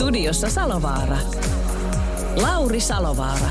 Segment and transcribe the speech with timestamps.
[0.00, 1.16] Studiossa Salovaara.
[2.36, 3.50] Lauri Salovaara.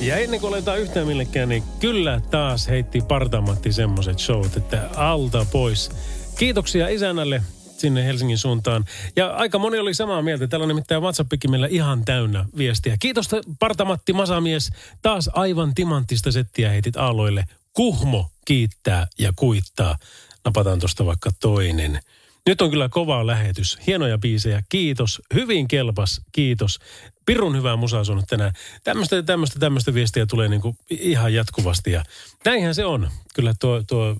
[0.00, 5.46] Ja ennen kuin aletaan yhtään millekään, niin kyllä taas heitti Partamatti semmoiset showt, että alta
[5.52, 5.90] pois.
[6.38, 7.42] Kiitoksia isännälle
[7.82, 8.84] sinne Helsingin suuntaan.
[9.16, 10.46] Ja aika moni oli samaa mieltä.
[10.46, 12.96] Täällä on nimittäin WhatsAppikin meillä ihan täynnä viestiä.
[13.00, 14.70] Kiitos Partamatti Masamies.
[15.02, 17.44] Taas aivan timanttista settiä heitit aalloille.
[17.72, 19.98] Kuhmo kiittää ja kuittaa.
[20.44, 22.00] Napataan tuosta vaikka toinen.
[22.46, 23.78] Nyt on kyllä kova lähetys.
[23.86, 24.62] Hienoja biisejä.
[24.68, 25.22] Kiitos.
[25.34, 26.20] Hyvin kelpas.
[26.32, 26.78] Kiitos.
[27.26, 28.52] Pirun hyvää musaa sun tänään.
[28.84, 31.92] Tämmöistä, tämmöistä, tämmöistä viestiä tulee niinku ihan jatkuvasti.
[31.92, 32.04] Ja
[32.44, 33.10] näinhän se on.
[33.34, 34.16] Kyllä tuo, tuo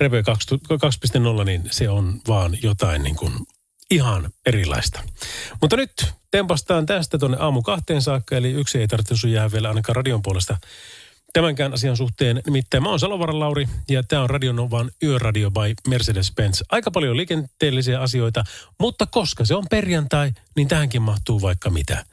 [0.00, 0.22] Reve
[1.38, 3.32] 2.0, niin se on vaan jotain niin kuin
[3.90, 5.02] ihan erilaista.
[5.60, 5.92] Mutta nyt
[6.30, 10.56] tempastaan tästä tuonne aamu kahteen saakka, eli yksi ei tarvitse jää vielä ainakaan radion puolesta
[11.32, 12.42] tämänkään asian suhteen.
[12.46, 16.62] Nimittäin mä oon Salovaran Lauri ja tämä on Radionovan Yöradio by Mercedes-Benz.
[16.70, 18.44] Aika paljon liikenteellisiä asioita,
[18.80, 22.04] mutta koska se on perjantai, niin tähänkin mahtuu vaikka mitä.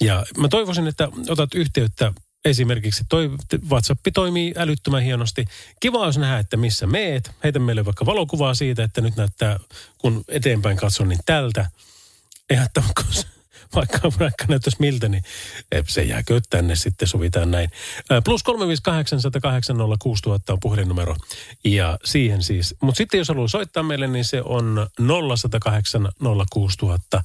[0.00, 2.12] Ja mä toivoisin, että otat yhteyttä
[2.46, 3.30] Esimerkiksi toi
[3.68, 5.44] WhatsApp toimii älyttömän hienosti.
[5.80, 7.30] Kiva olisi nähdä, että missä meet.
[7.44, 9.58] Heitä meille vaikka valokuvaa siitä, että nyt näyttää,
[9.98, 11.70] kun eteenpäin katson, niin tältä.
[12.50, 12.86] Eihän tämä
[13.74, 15.22] vaikka vaikka näyttäisi miltä, niin
[15.88, 17.70] se jääkö tänne sitten, sovitaan näin.
[18.24, 21.16] Plus 358 on puhelinnumero
[21.64, 22.74] ja siihen siis.
[22.80, 24.86] Mutta sitten jos haluaa soittaa meille, niin se on
[25.28, 26.08] 0108
[26.52, 27.22] 06000.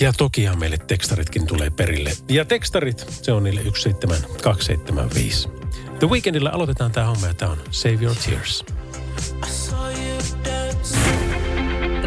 [0.00, 2.12] Ja tokihan meille tekstaritkin tulee perille.
[2.28, 5.48] Ja tekstarit, se on niille 17275.
[5.98, 8.64] The Weekendillä aloitetaan tämä homma ja tämä on Save Your Tears.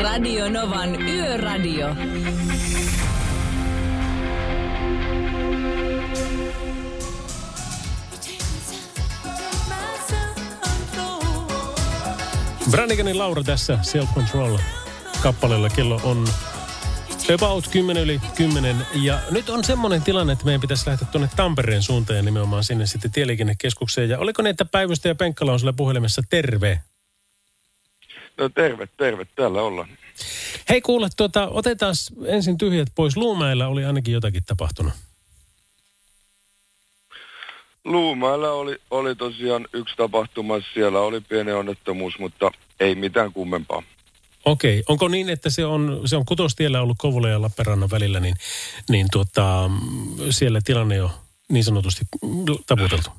[0.01, 1.96] Radio Novan Yöradio.
[12.72, 14.57] Brannikanin Laura tässä Self Control
[15.23, 15.69] kappaleella.
[15.69, 16.28] Kello on
[17.34, 18.88] About 10 yli 10.
[18.94, 22.86] Ja nyt on semmoinen tilanne, että meidän pitäisi lähteä tuonne Tampereen suuntaan ja nimenomaan sinne
[22.86, 24.09] sitten tieliikennekeskukseen.
[24.09, 26.81] Ja oliko ne, että Päivystä ja Penkkala on sulle puhelimessa terve?
[28.38, 29.25] No terve, terve.
[29.35, 29.90] Täällä ollaan.
[30.69, 33.18] Hei kuule, tuota, otetaan ensin tyhjät pois.
[33.18, 34.94] Luumäellä oli ainakin jotakin tapahtunut.
[37.85, 40.56] Luumäellä oli, oli tosiaan yksi tapahtuma.
[40.74, 43.84] Siellä oli pieni onnettomuus, mutta ei mitään kummempaa.
[44.45, 48.35] Okei, onko niin, että se on, se on kutostiellä ollut Kovulla ja Lappeenrannan välillä, niin,
[48.89, 49.69] niin tuota,
[50.29, 51.09] siellä tilanne on
[51.50, 52.06] niin sanotusti
[52.66, 53.09] taputeltu?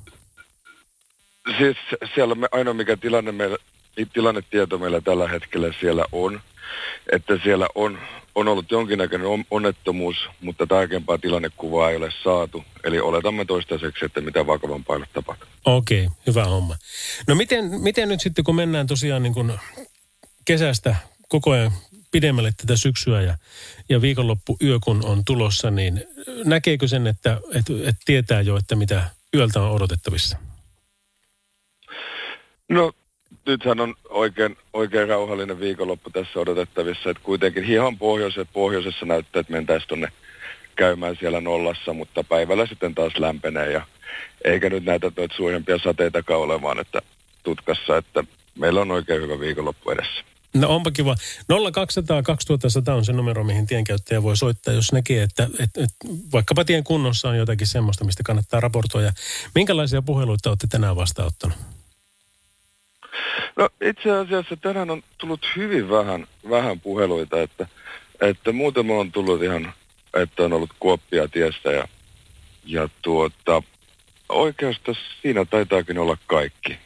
[1.59, 1.77] Siis
[2.15, 3.57] siellä me, ainoa mikä tilanne meillä,
[4.13, 6.41] tilannetieto meillä tällä hetkellä siellä on,
[7.13, 7.99] että siellä on,
[8.35, 12.65] on ollut jonkinnäköinen onnettomuus, mutta tarkempaa tilannekuvaa ei ole saatu.
[12.85, 15.49] Eli oletamme toistaiseksi, että mitä vakavampaa ei tapahtuu.
[15.65, 16.77] Okei, hyvä homma.
[17.29, 19.53] No miten, miten nyt sitten, kun mennään tosiaan niin kuin
[20.45, 20.97] kesästä
[21.29, 21.73] koko ajan
[22.11, 23.37] pidemmälle tätä syksyä ja,
[23.89, 26.05] ja viikonloppu yö kun on tulossa, niin
[26.45, 30.39] näkeekö sen, että, että, että tietää jo, että mitä yöltä on odotettavissa?
[32.69, 32.93] No
[33.47, 39.53] nythän on oikein, oikein rauhallinen viikonloppu tässä odotettavissa, että kuitenkin hieman pohjoisessa, pohjoisessa näyttää, että
[39.53, 40.13] mentäisiin tuonne
[40.77, 43.87] käymään siellä nollassa, mutta päivällä sitten taas lämpenee ja
[44.45, 47.03] eikä nyt näitä suurempia sateitakaan olemaan, että
[47.43, 48.25] tutkassa, että
[48.59, 50.36] meillä on oikein hyvä viikonloppu edessä.
[50.55, 51.17] No onpa kiva.
[51.73, 55.97] 0200 2100 on se numero, mihin tienkäyttäjä voi soittaa, jos näkee, että, että, että
[56.33, 59.13] vaikkapa tien kunnossa on jotakin semmoista, mistä kannattaa raportoida.
[59.55, 61.59] Minkälaisia puheluita olette tänään vastaanottanut?
[63.57, 67.69] No itse asiassa tänään on tullut hyvin vähän, vähän puheluita, että,
[68.21, 69.73] että muuten on tullut ihan,
[70.15, 71.89] että on ollut kuoppia tiestä ja,
[72.65, 73.63] ja tuota,
[74.29, 76.79] oikeastaan siinä taitaakin olla kaikki.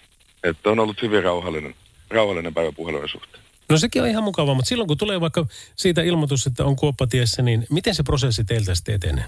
[0.44, 1.74] Että on ollut hyvin rauhallinen,
[2.10, 3.44] rauhallinen päivä puhelujen suhteen.
[3.70, 5.46] No sekin on ihan mukavaa, mutta silloin kun tulee vaikka
[5.76, 9.24] siitä ilmoitus, että on kuoppatiessä, niin miten se prosessi teiltä sitten etenee?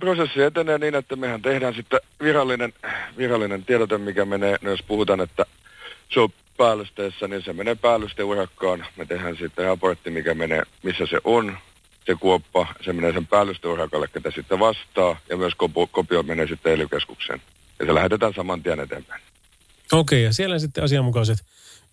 [0.00, 2.72] Prosessi etenee niin, että mehän tehdään sitten virallinen,
[3.16, 5.46] virallinen tiedote, mikä menee, no jos puhutaan, että
[6.14, 8.86] se on päällysteessä, niin se menee päällysteurakkaan.
[8.96, 11.58] Me tehdään sitten raportti, mikä menee, missä se on,
[12.06, 15.52] se kuoppa, se menee sen päällysteurakalle, ketä sitten vastaa, ja myös
[15.90, 16.86] kopio menee sitten ely
[17.78, 19.22] Ja se lähetetään saman tien eteenpäin.
[19.92, 21.38] Okei, ja siellä sitten asianmukaiset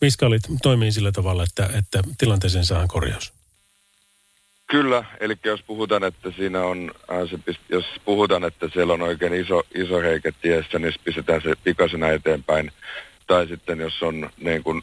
[0.01, 3.33] viskaalit toimii sillä tavalla, että, että tilanteeseen saadaan korjaus.
[4.71, 9.63] Kyllä, eli jos puhutaan, että siinä on, äh, jos puhutaan, että siellä on oikein iso,
[9.75, 12.71] iso reikä tiessä, niin pistetään se pikaisena eteenpäin.
[13.27, 14.81] Tai sitten jos on niin kuin,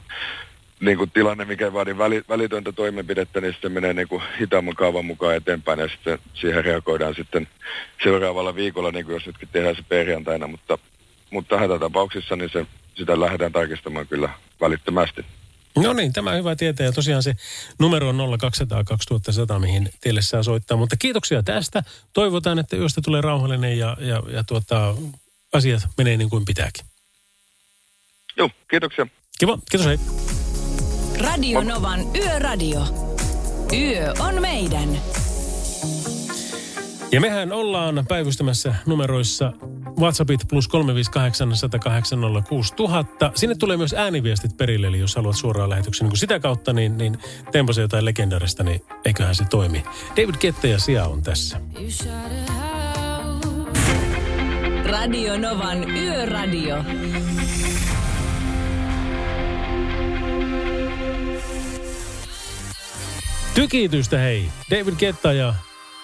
[0.80, 5.04] niin kuin tilanne, mikä vaadi väli, välitöntä toimenpidettä, niin se menee niin kuin hitaamman kaavan
[5.04, 7.48] mukaan eteenpäin ja sitten siihen reagoidaan sitten
[8.02, 10.78] seuraavalla viikolla, niin kuin jos nytkin tehdään se perjantaina, mutta,
[11.30, 12.66] mutta hätätapauksissa niin se,
[12.98, 14.28] sitä lähdetään tarkistamaan kyllä
[14.60, 15.24] välittömästi.
[15.76, 16.86] No niin, tämä hyvä tietää.
[16.86, 17.34] Ja tosiaan se
[17.78, 20.76] numero on 0200 2100, mihin teille saa soittaa.
[20.76, 21.82] Mutta kiitoksia tästä.
[22.12, 24.94] Toivotaan, että yöstä tulee rauhallinen ja, ja, ja tuota,
[25.52, 26.86] asiat menee niin kuin pitääkin.
[28.36, 29.06] Joo, kiitoksia.
[29.38, 29.98] Kiva, kiitos hei.
[31.20, 32.80] Radio Novan Yöradio.
[33.72, 34.88] Yö on meidän.
[37.12, 39.52] Ja mehän ollaan päivystämässä numeroissa
[39.98, 43.04] WhatsAppit plus 358 108 000.
[43.34, 47.18] Sinne tulee myös ääniviestit perille, eli jos haluat suoraan lähetyksen niin sitä kautta, niin, niin
[47.52, 49.84] temposi jotain legendarista, niin eiköhän se toimi.
[50.10, 51.60] David Kette ja Sia on tässä.
[54.84, 56.84] Radio Novan Yöradio.
[63.54, 64.48] Tykitystä hei.
[64.70, 65.54] David Ketta ja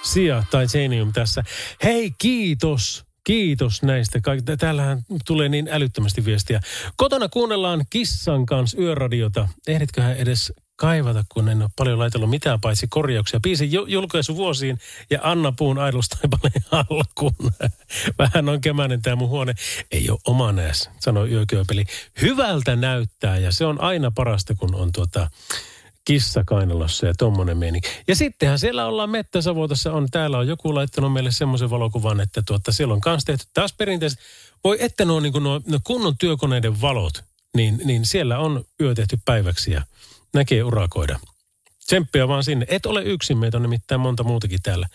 [0.05, 1.45] Sia tai Zenium tässä.
[1.83, 3.05] Hei, kiitos.
[3.25, 4.21] Kiitos näistä.
[4.21, 6.61] Kaik- Täällähän tulee niin älyttömästi viestiä.
[6.97, 9.49] Kotona kuunnellaan kissan kanssa yöradiota.
[9.67, 13.41] Ehditköhän edes kaivata, kun en ole paljon laitellut mitään paitsi korjauksia.
[13.41, 14.79] Biisin ju- julkaisu vuosiin
[15.11, 17.53] ja Anna Puun aidostaipaleen alkuun.
[18.19, 19.55] Vähän on kemäinen tämä mun huone.
[19.93, 21.85] Ei ole oma nääs, sanoi Yökyöpeli.
[22.23, 25.31] Hyvältä näyttää ja se on aina parasta, kun on tuota
[26.05, 27.81] kissa kainalossa ja tommonen meni.
[28.09, 32.73] Ja sittenhän siellä ollaan Mettäsavotassa on, täällä on joku laittanut meille semmoisen valokuvan, että tuota,
[32.73, 34.19] siellä on kans tehty taas perinteiset.
[34.65, 37.25] Voi että nuo, niin nuo, nuo kunnon työkoneiden valot,
[37.57, 39.83] niin, niin siellä on yö tehty päiväksi ja
[40.33, 41.21] näkee urakoida.
[41.87, 42.67] Tsemppiä vaan sinne.
[42.69, 44.89] Et ole yksin, meitä on nimittäin monta muutakin täällä.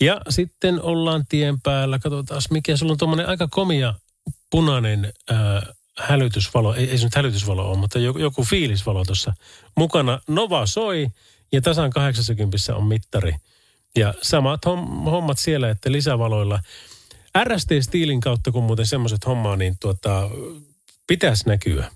[0.00, 3.94] Ja sitten ollaan tien päällä, katsotaan mikä, sulla on tuommoinen aika komia
[4.50, 5.66] punainen ää,
[5.98, 9.32] hälytysvalo, ei, ei se nyt hälytysvalo ole, mutta joku, joku fiilisvalo tuossa
[9.76, 10.20] mukana.
[10.28, 11.08] Nova soi
[11.52, 13.34] ja tasan 80 on mittari.
[13.96, 14.64] Ja samat
[15.04, 16.60] hommat siellä, että lisävaloilla.
[17.44, 20.30] RST-stiilin kautta, kun muuten semmoiset hommaa, niin tuota,
[21.06, 21.90] pitäisi näkyä.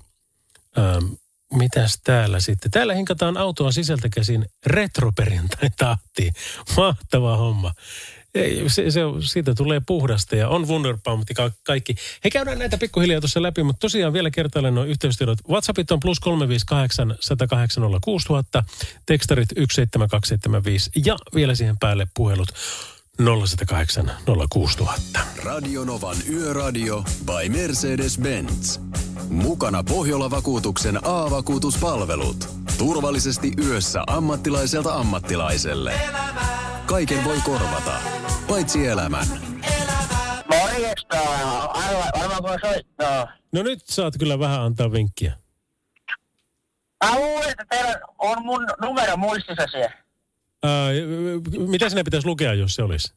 [0.79, 1.13] Ähm,
[1.55, 2.71] mitäs täällä sitten?
[2.71, 6.35] Täällä hinkataan autoa sisältä käsin retroperjantain tahtiin.
[6.77, 7.73] Mahtava homma.
[8.35, 11.95] Ei, se, se, siitä tulee puhdasta ja on Wunderbaum ja kaikki.
[12.25, 15.39] He käydään näitä pikkuhiljaa tuossa läpi, mutta tosiaan vielä kertaalleen nuo yhteystiedot.
[15.49, 18.65] WhatsAppit on plus 358 108 06000,
[19.07, 22.49] tekstarit 17275 ja vielä siihen päälle puhelut
[23.19, 24.11] 0108
[24.51, 25.21] 06000.
[25.45, 28.81] Radio Novan Yöradio by Mercedes-Benz.
[29.29, 32.49] Mukana Pohjola-vakuutuksen A-vakuutuspalvelut.
[32.79, 36.01] Turvallisesti yössä ammattilaiselta ammattilaiselle.
[36.93, 38.01] Kaiken voi korvata,
[38.49, 39.27] paitsi elämän.
[40.51, 41.21] Morjesta,
[42.15, 43.33] arva, voi soittaa.
[43.53, 45.37] No nyt saat kyllä vähän antaa vinkkiä.
[47.05, 49.97] Mä luulen, että teillä on mun numero muistissa siellä.
[50.63, 50.89] Ää,
[51.69, 53.15] mitä sinne pitäisi lukea, jos se olisi?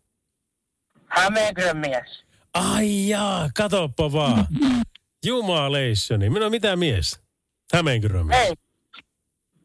[1.05, 2.23] Hämeenkyrön mies.
[2.53, 4.47] Ai jaa, katoppa vaan.
[5.25, 6.29] Jumaleissoni.
[6.29, 7.19] Minä mitä mies?
[7.73, 8.39] Hämeenkyrön mies.
[8.39, 8.53] Ei.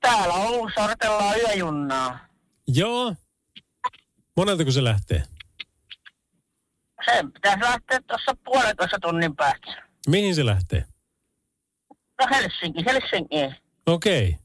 [0.01, 2.19] Täällä on sortellaan yöjunnaa.
[2.67, 3.15] Joo.
[4.41, 5.23] Monelta kun se lähtee?
[7.05, 9.83] Sen pitäisi lähteä tuossa puolentoista tunnin päästä.
[10.09, 10.85] Mihin se lähtee?
[12.21, 13.61] No Helsinki, Helsinki.
[13.87, 14.29] Okei.
[14.29, 14.41] Okay.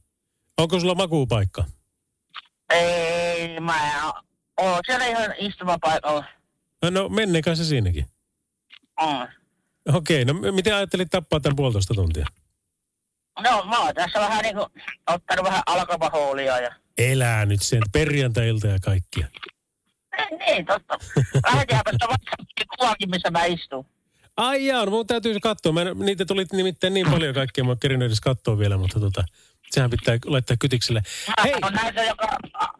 [0.58, 1.64] Onko sulla makuupaikka?
[2.70, 4.12] Ei, mä
[4.58, 6.26] oon siellä ihan istumapaikalla.
[6.92, 8.06] No menneekö se siinäkin?
[9.02, 9.28] On.
[9.94, 12.26] Okei, okay, no miten ajattelit tappaa tämän puolitoista tuntia?
[13.40, 14.68] No mä oon tässä vähän niinku
[15.08, 16.76] ottanut vähän alkapahoolia ja...
[16.98, 19.28] Elää nyt sen perjantai-ilta ja kaikkia.
[20.18, 20.98] Ei, niin, totta.
[21.46, 23.86] Lähetinhän tuosta WhatsAppin kuvakin, missä mä istun.
[24.38, 25.72] Ai jaa, no mun täytyy katsoa.
[25.72, 29.24] Mä, niitä tuli nimittäin niin paljon kaikkea, mä en edes katsoa vielä, mutta tota,
[29.72, 31.02] sehän pitää laittaa kytikselle.
[31.44, 31.54] Hei!
[31.62, 32.28] on näitä, joka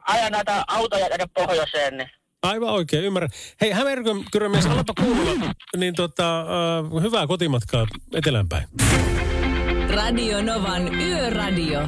[0.08, 2.10] ajaa näitä autoja tänne pohjoiseen, niin...
[2.44, 3.30] Aivan oikein, ymmärrän.
[3.62, 6.46] Hei, Hämeenkyrön mies, alapa kuulla, niin tota,
[6.92, 8.68] uh, hyvää kotimatkaa etelänpäin.
[9.96, 11.80] Radio Novan Yöradio.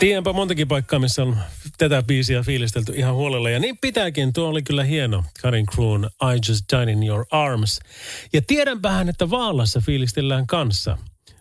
[0.00, 1.36] Tiedänpä montakin paikkaa, missä on
[1.78, 3.50] tätä biisiä fiilistelty ihan huolella.
[3.50, 5.24] Ja niin pitääkin, tuo oli kyllä hieno.
[5.42, 7.80] Karin Kroon, I Just Died in Your Arms.
[8.32, 10.98] Ja tiedänpähän, että Vaalassa fiilistellään kanssa.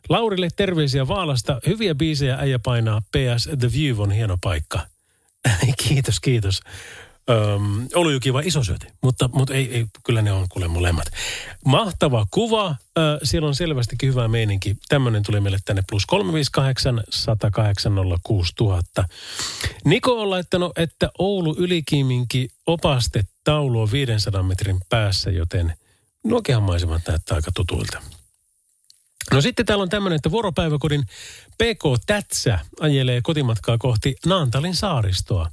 [0.09, 1.59] Laurille terveisiä Vaalasta.
[1.67, 3.01] Hyviä biisejä äijä painaa.
[3.01, 4.79] PS The View on hieno paikka.
[5.87, 6.61] kiitos, kiitos.
[7.29, 11.07] Öm, Olujuki vai isosyöti, mutta, mutta ei, ei, kyllä ne on kuule molemmat.
[11.65, 14.75] Mahtava kuva, ö, siellä on selvästikin hyvä meininki.
[14.89, 18.81] Tämmöinen tuli meille tänne plus 358 108 000.
[19.85, 25.73] Niko on laittanut, että Oulu Ylikiiminki opastetaulu on 500 metrin päässä, joten
[26.23, 28.01] nuokehan maisemat näyttää aika tutuilta.
[29.33, 31.03] No sitten täällä on tämmöinen, että vuoropäiväkodin
[31.53, 35.51] PK Tätsä ajelee kotimatkaa kohti Naantalin saaristoa.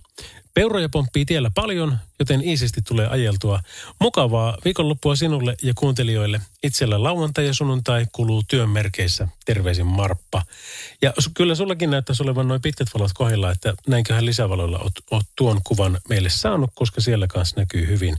[0.54, 3.61] Peuroja pomppii tiellä paljon, joten iisisti tulee ajeltua.
[4.00, 6.40] Mukavaa viikonloppua sinulle ja kuuntelijoille.
[6.62, 9.28] Itsellä lauantai ja sunnuntai kuluu työn merkeissä.
[9.47, 10.42] Terveisin Marppa.
[11.02, 15.61] Ja kyllä sullakin näyttäisi olevan noin pitkät valot kohdilla, että näinköhän lisävaloilla oot, oot tuon
[15.64, 18.16] kuvan meille saanut, koska siellä kanssa näkyy hyvin.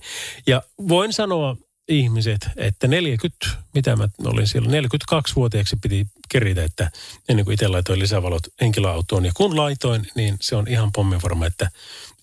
[0.47, 6.91] Ja voin sanoa ihmiset, että 40, mitä mä olin siellä, 42-vuotiaaksi piti keritä, että
[7.29, 9.25] ennen kuin itse laitoin lisävalot henkilöautoon.
[9.25, 11.69] Ja kun laitoin, niin se on ihan pomminvarma, että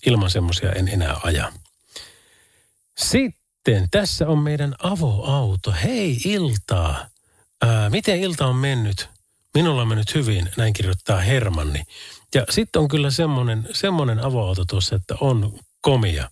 [0.05, 1.51] ilman semmoisia en enää aja.
[2.97, 5.73] Sitten tässä on meidän avoauto.
[5.83, 7.07] Hei iltaa.
[7.61, 9.09] Ää, miten ilta on mennyt?
[9.53, 11.83] Minulla on mennyt hyvin, näin kirjoittaa Hermanni.
[12.35, 16.29] Ja sitten on kyllä semmoinen, avoauto tuossa, että on komia.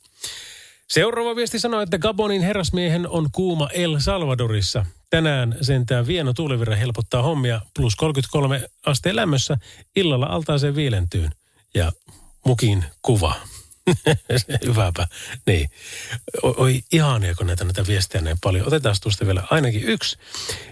[0.89, 4.85] Seuraava viesti sanoo, että Gabonin herrasmiehen on kuuma El Salvadorissa.
[5.09, 9.57] Tänään sentään vieno tuulivirra helpottaa hommia plus 33 asteen lämmössä.
[9.95, 11.31] Illalla altaaseen viilentyyn.
[11.75, 11.91] Ja
[12.45, 13.35] mukin kuva.
[14.65, 15.07] Hyväpä.
[15.45, 15.69] Niin.
[16.43, 18.67] O- Oi ihania, kun näitä, näitä viestejä näin paljon.
[18.67, 20.17] Otetaan tuosta vielä ainakin yksi.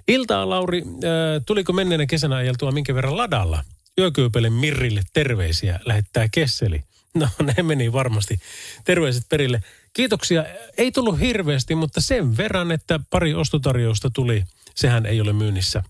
[0.07, 0.81] Iltaa, Lauri.
[0.81, 3.63] Äh, tuliko menneenä kesänä ajeltua minkä verran ladalla?
[3.99, 5.79] Yökyypelen Mirrille terveisiä.
[5.85, 6.83] Lähettää Kesseli.
[7.13, 7.27] No
[7.57, 8.39] ne meni varmasti.
[8.83, 9.63] Terveiset perille.
[9.93, 10.45] Kiitoksia.
[10.77, 14.43] Ei tullut hirveästi, mutta sen verran, että pari ostotarjousta tuli.
[14.75, 15.83] Sehän ei ole myynnissä,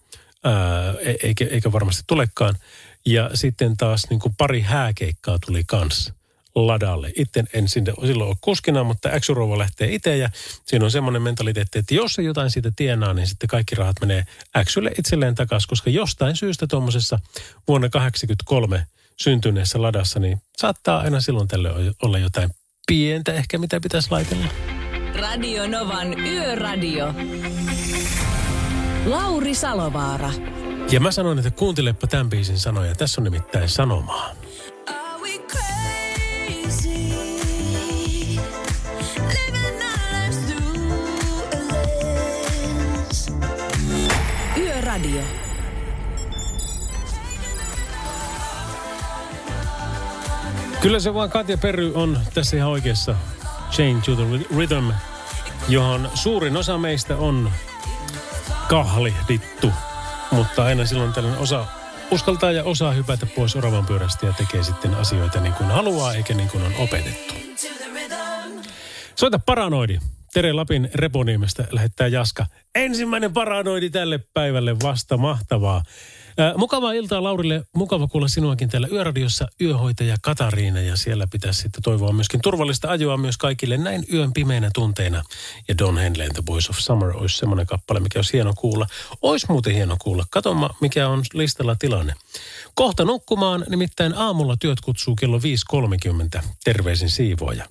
[0.43, 2.55] ää, e- eikä, eikä varmasti tulekaan.
[3.05, 6.13] Ja sitten taas niin kuin pari hääkeikkaa tuli kanssa
[6.55, 7.11] ladalle.
[7.15, 10.29] Itse en sinne silloin ole kuskina, mutta X-Rouva lähtee itse ja
[10.65, 14.25] siinä on semmoinen mentaliteetti, että jos se jotain siitä tienaa, niin sitten kaikki rahat menee
[14.63, 17.19] Xylle itselleen takaisin, koska jostain syystä tuommoisessa
[17.67, 18.87] vuonna 1983
[19.19, 22.49] syntyneessä ladassa, niin saattaa aina silloin tällöin olla jotain
[22.91, 24.45] pientä ehkä, mitä pitäisi laitella.
[25.19, 27.13] Radio Novan Yöradio.
[29.05, 30.31] Lauri Salovaara.
[30.91, 32.95] Ja mä sanoin, että kuuntelepa tämän biisin sanoja.
[32.95, 34.29] Tässä on nimittäin sanomaa.
[44.91, 45.40] Are
[50.81, 53.15] Kyllä se vaan Katja Perry on tässä ihan oikeassa.
[53.71, 54.89] Change to the Rhythm,
[55.69, 57.51] johon suurin osa meistä on
[58.69, 59.71] kahlihdittu.
[60.31, 61.65] Mutta aina silloin tällainen osa
[62.11, 66.33] uskaltaa ja osaa hypätä pois oravan pyörästä ja tekee sitten asioita niin kuin haluaa eikä
[66.33, 67.33] niin kuin on opetettu.
[69.15, 69.97] Soita paranoidi.
[70.33, 72.45] Tere Lapin Reponiemestä lähettää Jaska.
[72.75, 75.83] Ensimmäinen paranoidi tälle päivälle vasta mahtavaa.
[76.57, 77.63] Mukavaa iltaa Laurille.
[77.75, 80.81] Mukava kuulla sinuakin täällä Yöradiossa yöhoitaja Katariina.
[80.81, 85.23] Ja siellä pitäisi sitten toivoa myöskin turvallista ajoa myös kaikille näin yön pimeinä tunteina.
[85.67, 88.87] Ja Don Henleyn The Boys of Summer olisi semmoinen kappale, mikä olisi hieno kuulla.
[89.21, 90.25] Olisi muuten hieno kuulla.
[90.29, 92.13] Katoma, mikä on listalla tilanne.
[92.75, 95.39] Kohta nukkumaan, nimittäin aamulla työt kutsuu kello
[96.37, 96.43] 5.30.
[96.63, 97.65] Terveisin siivoaja.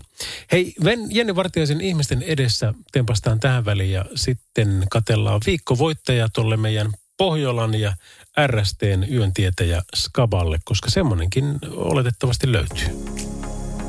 [0.52, 0.75] Hei,
[1.11, 7.93] Jenni Vartiaisen ihmisten edessä tempastaan tähän väliin ja sitten katellaan viikkovoittaja tuolle meidän Pohjolan ja
[8.47, 11.45] RSTn yöntietäjä Skaballe, koska semmonenkin
[11.77, 12.89] oletettavasti löytyy.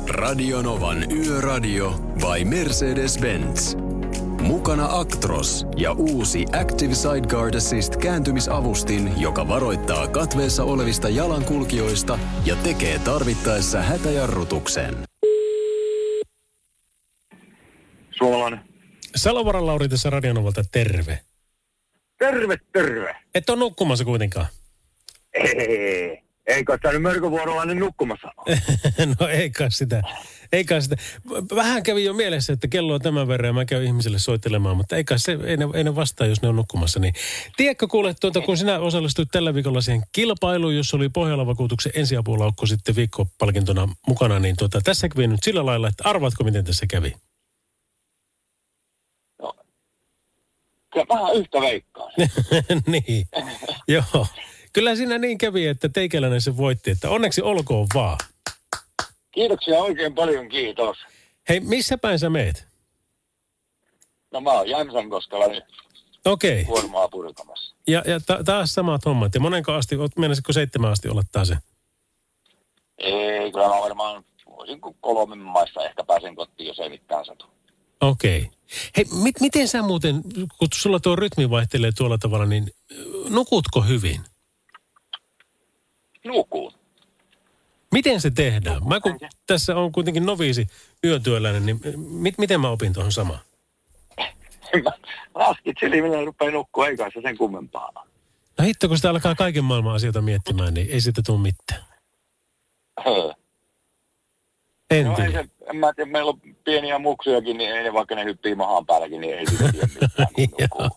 [0.08, 3.76] Radionovan Yöradio by Mercedes-Benz.
[4.40, 12.98] Mukana Actros ja uusi Active Sideguard Assist kääntymisavustin, joka varoittaa katveessa olevista jalankulkijoista ja tekee
[12.98, 14.94] tarvittaessa hätäjarrutuksen.
[18.18, 18.60] Suomalainen.
[19.16, 21.18] Salovaran Lauri tässä Radionovalta, terve.
[22.22, 23.16] Terve, terve.
[23.34, 24.46] Et ole nukkumassa kuitenkaan.
[25.34, 28.28] Ei, eikö tämä nyt mörkövuorollainen nukkumassa
[29.20, 30.02] no ei kai sitä.
[30.52, 30.96] Ei kai sitä.
[31.54, 34.96] Vähän kävi jo mielessä, että kello on tämän verran ja mä käyn ihmisille soittelemaan, mutta
[34.96, 37.00] ei kai se, ei ne, ei ne vastaa, jos ne on nukkumassa.
[37.00, 37.14] Niin.
[37.56, 42.96] Tiedätkö kuule, tuota, kun sinä osallistuit tällä viikolla siihen kilpailuun, jossa oli Pohjola-vakuutuksen ensiapulaukko sitten
[42.96, 47.14] viikkopalkintona mukana, niin tuota, tässä kävi nyt sillä lailla, että arvaatko, miten tässä kävi?
[50.92, 52.08] Kyllä vähän yhtä veikkaa.
[52.86, 53.26] niin,
[53.88, 54.26] joo.
[54.72, 58.18] Kyllä siinä niin kävi, että teikäläinen se voitti, että onneksi olkoon vaan.
[59.30, 60.96] Kiitoksia oikein paljon, kiitos.
[61.48, 62.66] Hei, missä päin sä meet?
[64.32, 65.64] No mä oon Jämsänkoskella nyt
[66.24, 66.52] Okei.
[66.52, 66.64] Okay.
[66.64, 67.76] kuormaa purkamassa.
[67.86, 69.34] Ja, ja ta- taas samat hommat.
[69.34, 71.56] Ja monenko asti, mennäisikö seitsemän asti olla taas se?
[72.98, 77.46] Ei, kyllä mä varmaan voisin kolmen maista ehkä pääsen kotiin, jos ei mitään satu.
[78.00, 78.38] Okei.
[78.38, 78.50] Okay.
[78.96, 80.22] Hei, mit, miten sä muuten,
[80.58, 82.94] kun sulla tuo rytmi vaihtelee tuolla tavalla, niin ö,
[83.28, 84.20] nukutko hyvin?
[86.24, 86.72] Nukuun.
[87.92, 88.88] Miten se tehdään?
[88.88, 90.66] Mä kun tässä on kuitenkin noviisi
[91.04, 93.40] yötyöläinen, niin mit, miten mä opin tuohon samaan?
[94.84, 94.90] Mä
[95.34, 97.92] laskit silmillä rupeaa nukkua, ei kai se sen kummempaa.
[98.58, 101.84] No hitto, kun sitä alkaa kaiken maailman asioita miettimään, niin ei siitä tule mitään.
[104.92, 108.14] En No ei se, en mä tiedä, meillä on pieniä muksujakin, niin ei ne vaikka
[108.14, 109.88] ne hyppii mahaan päälläkin, niin ei siitä tiedä
[110.36, 110.90] mitään.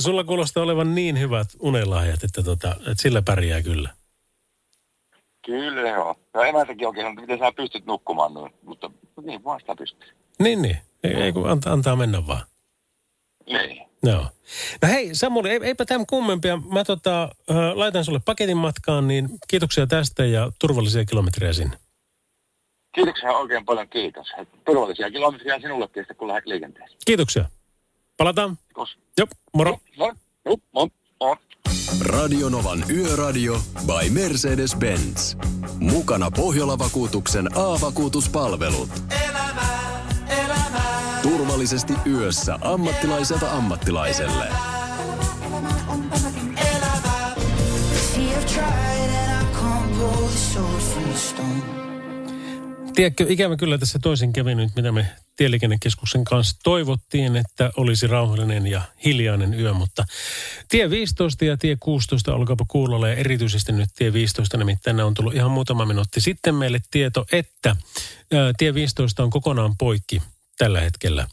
[0.00, 3.90] Sulla kuulostaa olevan niin hyvät unelahjat, että, tota, että sillä pärjää kyllä.
[5.46, 6.16] Kyllä joo.
[6.34, 8.52] No emäntäkin oikein sanoi, miten sä pystyt nukkumaan noin.
[8.62, 8.90] Mutta
[9.22, 10.08] niin vaan sitä pystyy.
[10.38, 10.76] Niin, niin.
[11.04, 12.42] Ei, ei kun antaa, antaa mennä vaan.
[13.46, 13.86] Niin.
[14.02, 14.26] Joo.
[14.82, 16.56] No hei Samuli, ei, eipä tämän kummempia.
[16.56, 21.76] Mä tota, äh, laitan sulle paketin matkaan, niin kiitoksia tästä ja turvallisia kilometrejä sinne.
[22.92, 24.26] Kiitoksia oikein paljon, kiitos.
[24.64, 26.98] Turvallisia kilometriä sinullekin sitten, kun lähdet liikenteeseen.
[27.06, 27.44] Kiitoksia.
[28.16, 28.58] Palataan.
[28.68, 28.98] Kiitos.
[29.18, 29.78] Joo, moro.
[29.96, 30.12] No,
[30.44, 30.88] no, no,
[31.20, 31.36] no.
[32.06, 35.36] Radionovan Yöradio by Mercedes-Benz.
[35.78, 38.88] Mukana Pohjola-vakuutuksen A-vakuutuspalvelut.
[41.22, 44.44] Turvallisesti yössä ammattilaiselta ammattilaiselle.
[44.44, 44.71] See,
[52.94, 55.06] Tiedätkö, ikävä kyllä tässä toisin kävi nyt, mitä me
[55.36, 60.04] Tieliikennekeskuksen kanssa toivottiin, että olisi rauhallinen ja hiljainen yö, mutta
[60.68, 65.34] tie 15 ja tie 16 olkaapa kuulolla ja erityisesti nyt tie 15, nimittäin on tullut
[65.34, 67.76] ihan muutama minuutti sitten meille tieto, että
[68.32, 70.22] ää, tie 15 on kokonaan poikki
[70.58, 71.26] tällä hetkellä.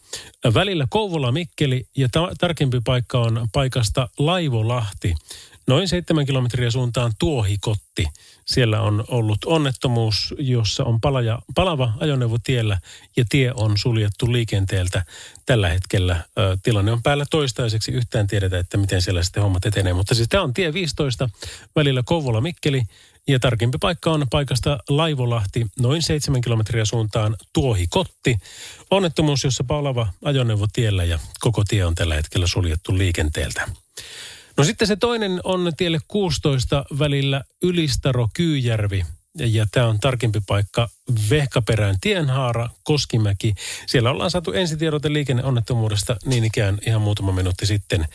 [0.54, 5.16] Välillä Kouvola-Mikkeli ja ta- tarkempi paikka on paikasta Laivolahti.
[5.68, 8.06] Noin seitsemän kilometriä suuntaan Tuohikotti.
[8.50, 12.80] Siellä on ollut onnettomuus, jossa on palaja, palava ajoneuvo tiellä
[13.18, 15.06] ja tie on suljettu liikenteeltä.
[15.46, 17.92] Tällä hetkellä ö, tilanne on päällä toistaiseksi.
[17.92, 19.94] Yhtään tiedetä, että miten siellä sitten hommat etenee.
[19.94, 21.30] Mutta siis tämä on tie 15
[21.76, 22.84] välillä Kouvola-Mikkeli
[23.28, 28.38] ja tarkempi paikka on paikasta Laivolahti noin 7 kilometriä suuntaan Tuohikotti.
[28.92, 33.70] Onnettomuus, jossa palava ajoneuvo tiellä ja koko tie on tällä hetkellä suljettu liikenteeltä.
[34.60, 39.06] No sitten se toinen on tielle 16 välillä Ylistaro-Kyyjärvi.
[39.38, 40.90] Ja tämä on tarkempi paikka
[41.30, 43.56] Vehkaperän tienhaara, Koskimäki.
[43.88, 48.06] Siellä ollaan saatu ensitiedote liikenneonnettomuudesta niin ikään ihan muutama minuutti sitten,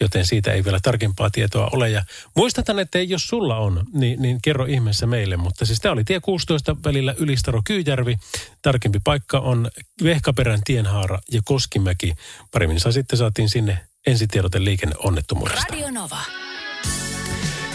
[0.00, 1.90] joten siitä ei vielä tarkempaa tietoa ole.
[1.90, 2.04] Ja
[2.34, 5.36] muistathan, että jos sulla on, niin, niin kerro ihmeessä meille.
[5.36, 8.18] Mutta siis tämä oli tie 16 välillä Ylistaro-Kyyjärvi.
[8.62, 9.70] Tarkempi paikka on
[10.02, 12.14] Vehkaperän tienhaara ja Koskimäki.
[12.52, 15.64] Pari minuuttia sitten saatiin sinne ensitiedote liikenneonnettomuudesta.
[15.70, 16.18] Radio Nova.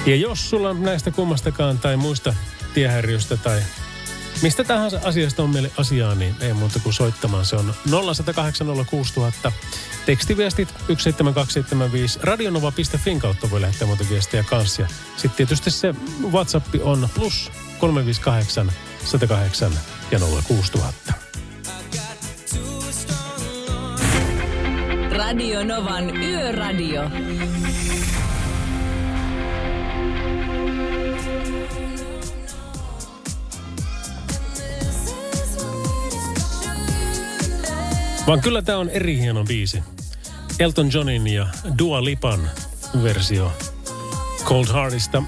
[0.06, 2.36] Ja jos sulla on näistä kummastakaan tai muista
[2.74, 3.62] tiehäiriöstä tai
[4.42, 7.46] mistä tahansa asiasta on meille asiaa, niin ei muuta kuin soittamaan.
[7.46, 7.74] Se on
[9.48, 9.52] 0806000.
[10.06, 12.20] Tekstiviestit 17275.
[12.24, 14.88] Radionova.fin kautta voi lähettää muuta viestiä kanssa.
[15.18, 15.96] Sitten tietysti se
[16.32, 18.72] WhatsApp on plus 358
[19.06, 19.72] 108
[20.12, 21.21] ja 06000.
[25.32, 27.02] Radio Novan Yöradio.
[38.28, 39.84] Vaan kyllä tämä on eri hieno biisi.
[40.60, 42.40] Elton Johnin ja Dua Lipan
[43.04, 43.52] versio
[44.44, 45.24] Cold Heartista.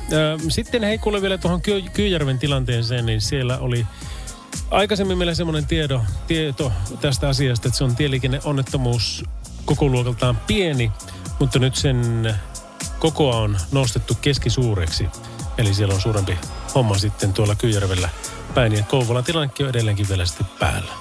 [0.49, 3.85] Sitten hei kuule vielä tuohon Ky- Kyyjärven tilanteeseen, niin siellä oli
[4.71, 9.23] aikaisemmin meillä semmoinen tiedo, tieto tästä asiasta, että se on tieliikenneonnettomuus
[9.65, 10.91] koko luokaltaan pieni,
[11.39, 12.33] mutta nyt sen
[12.99, 15.07] kokoa on nostettu keskisuureksi.
[15.57, 16.37] Eli siellä on suurempi
[16.75, 18.09] homma sitten tuolla Kyyjärvellä
[18.53, 18.73] päin.
[18.73, 20.93] Ja Kouvolan tilannekin on edelleenkin vielä sitten päällä.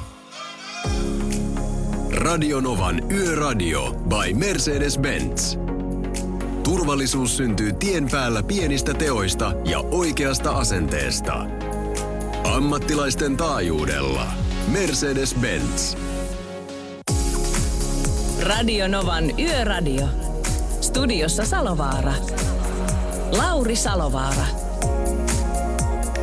[2.11, 5.59] Radionovan Yöradio by Mercedes-Benz.
[6.65, 11.47] Turvallisuus syntyy tien päällä pienistä teoista ja oikeasta asenteesta.
[12.45, 14.27] Ammattilaisten taajuudella.
[14.73, 15.97] Mercedes-Benz.
[18.43, 20.09] Radio Novan Yöradio.
[20.81, 22.13] Studiossa Salovaara.
[23.33, 24.47] Lauri Salovaara.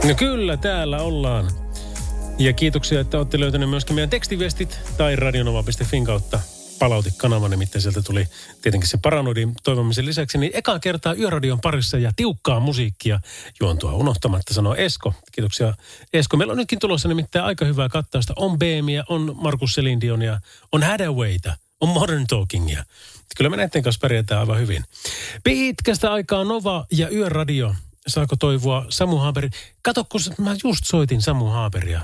[0.07, 1.51] No kyllä, täällä ollaan.
[2.37, 6.39] Ja kiitoksia, että olette löytäneet myöskin meidän tekstiviestit tai radionova.fin kautta
[6.79, 8.27] palautekanava, nimittäin sieltä tuli
[8.61, 13.19] tietenkin se paranoidin toivomisen lisäksi, niin ekaa kertaa Yöradion parissa ja tiukkaa musiikkia
[13.59, 15.13] juontua unohtamatta, sanoo Esko.
[15.31, 15.73] Kiitoksia
[16.13, 16.37] Esko.
[16.37, 18.33] Meillä on nytkin tulossa nimittäin aika hyvää kattausta.
[18.35, 20.39] On Beemia, on Markus Selindionia,
[20.71, 22.85] on Hadawayta, on Modern Talkingia.
[23.37, 24.83] Kyllä me näiden kanssa pärjätään aivan hyvin.
[25.43, 27.75] Pitkästä aikaa Nova ja Yöradio.
[28.07, 29.49] Saako toivoa Samu Haaberi?
[29.81, 32.01] Kato, kun mä just soitin Samu Haaberia.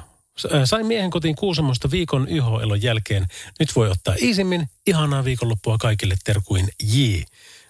[0.54, 3.28] Äh, Sain miehen kotiin Kuusamosta viikon yhoelon jälkeen.
[3.60, 4.70] Nyt voi ottaa iisimmin.
[4.88, 7.22] Ihanaa viikonloppua kaikille terkuin J.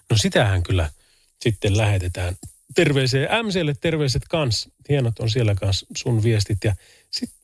[0.10, 0.90] No sitähän kyllä
[1.42, 2.36] sitten lähetetään.
[2.76, 4.70] Terveisiä MClle terveiset kans.
[4.90, 6.64] Hienot on siellä kans sun viestit.
[6.64, 6.76] Ja
[7.12, 7.40] sitten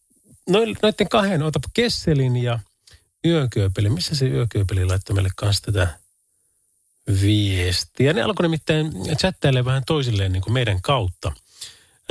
[0.49, 2.59] noiden kahden, otapa Kesselin ja
[3.25, 3.89] Yökööpeli.
[3.89, 5.87] Missä se Yökööpeli laittoi meille kanssa tätä
[7.21, 8.13] viestiä?
[8.13, 11.31] Ne alkoi nimittäin chattailemaan vähän toisilleen niin kuin meidän kautta,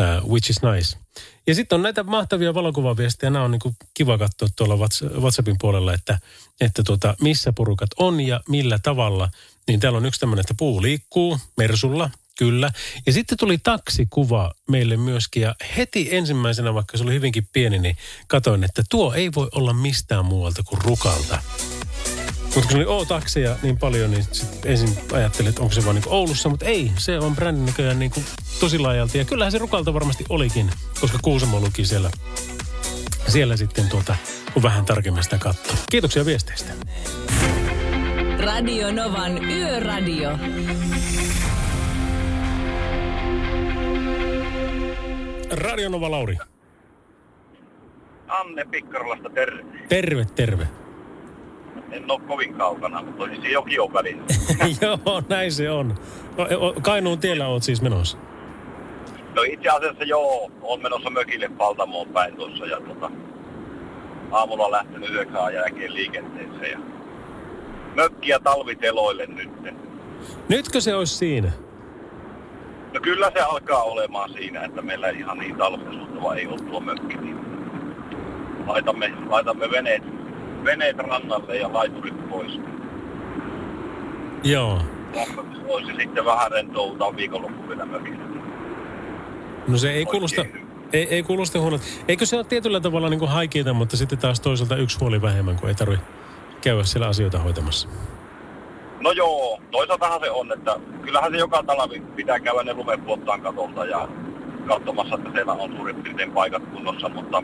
[0.00, 0.98] uh, which is nice.
[1.46, 3.30] Ja sitten on näitä mahtavia valokuvaviestejä.
[3.30, 6.18] Nämä on niin kuin kiva katsoa tuolla Whats- WhatsAppin puolella, että,
[6.60, 9.28] että tuota, missä porukat on ja millä tavalla.
[9.68, 12.10] Niin täällä on yksi tämmöinen, että puu liikkuu Mersulla,
[12.40, 12.70] kyllä.
[13.06, 17.96] Ja sitten tuli taksikuva meille myöskin ja heti ensimmäisenä, vaikka se oli hyvinkin pieni, niin
[18.26, 21.42] katoin, että tuo ei voi olla mistään muualta kuin Rukalta.
[22.54, 26.04] Mutta kun oli O-takseja niin paljon, niin sit ensin ajattelin, että onko se vaan niin
[26.08, 28.26] Oulussa, mutta ei, se on brändin näköjään kuin
[28.60, 29.18] tosi laajalti.
[29.18, 32.10] Ja kyllähän se Rukalta varmasti olikin, koska Kuusamo luki siellä,
[33.28, 34.16] siellä sitten tuota,
[34.54, 35.76] kun vähän tarkemmin sitä katsoo.
[35.90, 36.72] Kiitoksia viesteistä.
[38.38, 40.38] Radio Novan Yöradio.
[45.50, 46.36] Radionova Lauri.
[48.28, 49.64] Anne Pikkarolasta terve.
[49.88, 50.68] Terve, terve.
[51.90, 54.54] En ole kovin kaukana, mutta olisi se jokin on välissä.
[54.82, 55.94] Joo, näin se on.
[56.36, 56.46] No,
[56.82, 58.18] Kainuun tiellä oot siis menossa.
[59.34, 63.10] No itse asiassa joo, on menossa mökille Paltamoon päin tuossa ja tota,
[64.30, 66.78] aamulla lähtenyt yhdeksän jälkeen liikenteeseen ja
[67.94, 69.50] mökkiä talviteloille nyt.
[70.48, 71.52] Nytkö se olisi siinä?
[72.94, 77.16] No kyllä se alkaa olemaan siinä, että meillä ihan niin talvisuuttava ei ole tuo mökki.
[77.16, 77.36] Niin
[78.66, 80.02] laitamme, laitamme veneet,
[80.64, 82.60] veneet rannalle ja laiturit pois.
[84.44, 84.82] Joo.
[85.66, 88.24] Voisi sitten vähän rentoutaa viikonloppu vielä mökillä.
[89.68, 90.44] No se ei kuulosta,
[90.92, 91.84] ei, ei kuulosta huonolta.
[92.08, 95.56] Eikö se ole tietyllä tavalla niin kuin haikeita, mutta sitten taas toisaalta yksi huoli vähemmän,
[95.56, 96.06] kun ei tarvitse
[96.60, 97.88] käydä siellä asioita hoitamassa.
[99.00, 103.84] No joo, toisaaltahan se on, että kyllähän se joka talvi pitää käydä ne lumepuottaan katolta
[103.84, 104.08] ja
[104.68, 107.42] katsomassa, että siellä on suurin piirtein paikat kunnossa, mutta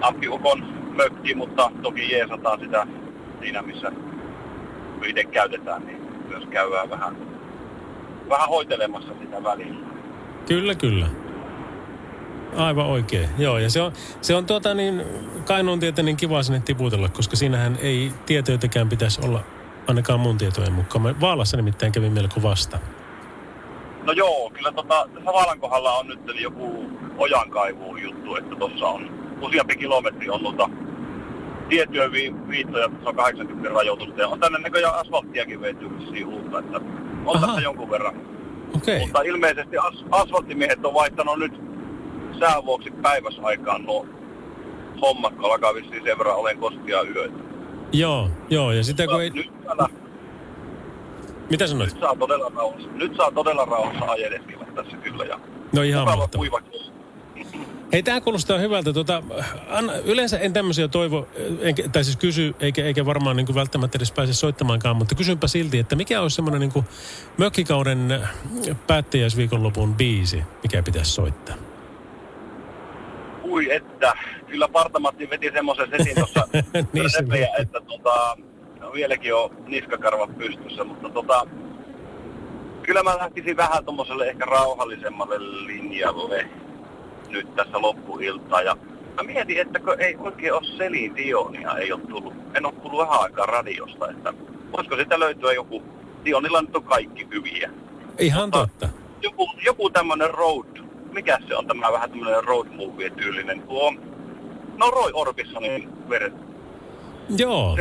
[0.00, 0.64] appiukon
[0.96, 2.86] mökki, mutta toki jeesataan sitä
[3.40, 3.92] siinä, missä
[5.06, 7.16] itse käytetään, niin myös käydään vähän,
[8.28, 9.86] vähän hoitelemassa sitä välillä.
[10.48, 11.06] Kyllä, kyllä.
[12.56, 13.28] Aivan oikein.
[13.38, 15.02] Joo, ja se on, se on tuota niin,
[15.44, 19.40] Kainuun tietä niin kiva sinne tiputella, koska siinähän ei tietoitäkään pitäisi olla
[19.88, 21.02] ainakaan mun tietojen mukaan.
[21.02, 22.78] Mä Vaalassa nimittäin kävin melko vasta.
[24.02, 29.10] No joo, kyllä tota, tässä Vaalan kohdalla on nyt joku ojankaivu juttu, että tuossa on
[29.40, 30.70] useampi kilometri on noita
[31.68, 35.86] tiettyjä vi- viittoja, se on 80 rajoitusta ja on tänne näköjään asfalttiakin veity
[36.26, 36.80] uutta, että
[37.26, 37.46] on Aha.
[37.46, 38.14] tässä jonkun verran.
[38.76, 39.00] Okei.
[39.00, 41.52] Mutta ilmeisesti as- asfalttimiehet on vaihtanut nyt
[42.38, 44.06] sään vuoksi päiväsaikaan nuo
[45.02, 47.51] hommat, kun alkaa vissiin sen verran olen koskia yötä.
[47.92, 49.30] Joo, joo, ja sitä kun ei...
[49.30, 49.88] Nyt, täällä,
[51.50, 51.92] Mitä sanoit?
[51.92, 55.40] nyt, saa todella rauhassa, nyt saa todella rauhassa ajeleskella tässä kyllä ja
[55.72, 56.62] No ihan mahtavaa.
[57.92, 58.92] Hei, tämä kuulostaa hyvältä.
[58.92, 59.22] Tota,
[59.70, 61.28] anna, yleensä en tämmöisiä toivo,
[61.60, 65.46] enkä, tai siis kysy, eikä, eikä varmaan niin kuin välttämättä edes pääse soittamaankaan, mutta kysynpä
[65.46, 66.84] silti, että mikä olisi semmoinen niin
[67.38, 68.28] mökkikauden
[68.86, 71.56] päättäjäisviikonlopun biisi, mikä pitäisi soittaa?
[73.52, 74.12] Ui että,
[74.46, 76.48] kyllä Partamatti veti semmoisen setin tuossa
[76.92, 78.36] Niin se repejä, että tota,
[78.80, 81.46] no vieläkin on niskakarvat pystyssä, mutta tota,
[82.82, 86.48] kyllä mä lähtisin vähän tuommoiselle ehkä rauhallisemmalle linjalle
[87.28, 88.62] nyt tässä loppuiltaa.
[88.62, 88.76] Ja
[89.16, 93.00] mä mietin, että kun ei oikein ole Selin Dionia, ei ole tullut, en ole kuullut
[93.00, 94.34] vähän aikaa radiosta, että
[94.72, 95.82] voisiko sitä löytyä joku,
[96.24, 97.70] Dionilla nyt on kaikki hyviä.
[98.18, 98.88] Ihan totta.
[99.22, 100.78] Joku, joku tämmönen road,
[101.12, 103.92] mikä se on tämä vähän tämmönen road movie tyylinen, tuo,
[104.76, 106.32] no Roy Orbissonin veret,
[107.36, 107.76] Joo,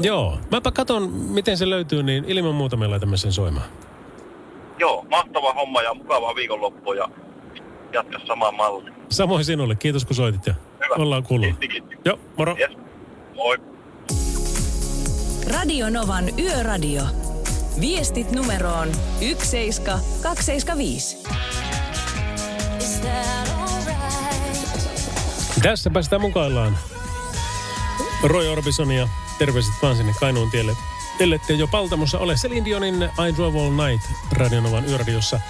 [0.00, 0.38] joo.
[0.50, 3.66] Mäpä katon, miten se löytyy, niin ilman muuta me laitamme sen soimaan.
[4.78, 7.08] Joo, mahtava homma ja mukavaa viikonloppua ja
[7.92, 8.94] jatka samaa mallia.
[9.08, 9.74] Samoin sinulle.
[9.74, 10.54] Kiitos kun soitit ja
[10.84, 10.94] Hyvä.
[11.02, 11.46] ollaan kuulla.
[11.46, 11.96] Kiitti, kiitti.
[12.04, 12.56] Joo, moro.
[12.58, 12.70] Yes.
[13.34, 13.56] Moi.
[15.54, 17.02] Radio Novan Yöradio.
[17.80, 18.88] Viestit numeroon
[19.20, 21.18] 17275.
[25.62, 26.78] Tässäpä sitä mukaillaan.
[28.22, 30.76] Roy Orbison ja terveiset vaan sinne Kainuun tielle.
[31.20, 35.40] Ellette jo Paltamossa ole Celine Dionin I Drove All Night Radionovan yöradiossa.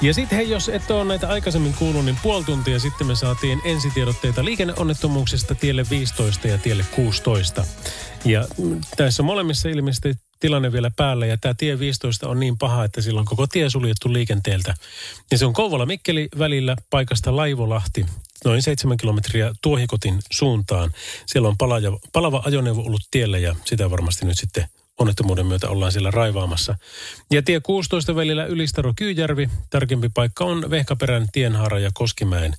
[0.00, 3.60] Ja sitten hei, jos et ole näitä aikaisemmin kuullut, niin puoli tuntia sitten me saatiin
[3.64, 7.64] ensitiedotteita liikenneonnettomuuksista tielle 15 ja tielle 16.
[8.24, 12.84] Ja mm, tässä molemmissa ilmeisesti tilanne vielä päällä ja tämä tie 15 on niin paha,
[12.84, 14.74] että silloin koko tie suljettu liikenteeltä.
[15.30, 18.06] Ja se on Kouvola-Mikkeli välillä paikasta Laivolahti,
[18.44, 20.90] noin 7 kilometriä Tuohikotin suuntaan.
[21.26, 24.66] Siellä on palaja, palava ajoneuvo ollut tiellä ja sitä varmasti nyt sitten
[24.98, 26.74] onnettomuuden myötä ollaan siellä raivaamassa.
[27.30, 32.54] Ja tie 16 välillä Ylistaro Kyyjärvi, tarkempi paikka on Vehkaperän, Tienhaara ja Koskimäen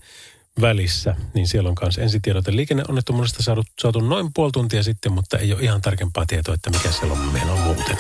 [0.62, 5.54] välissä, niin siellä on myös ensitiedote liikenneonnettomuudesta saatu, saatu noin puoli tuntia sitten, mutta ei
[5.54, 7.98] ole ihan tarkempaa tietoa, että mikä siellä on meno muuten.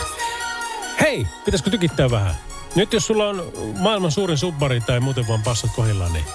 [1.00, 2.36] Hei, pitäisikö tykittää vähän?
[2.76, 6.26] Nyt jos sulla on maailman suurin subbari tai muuten vaan passot kohdillaan, niin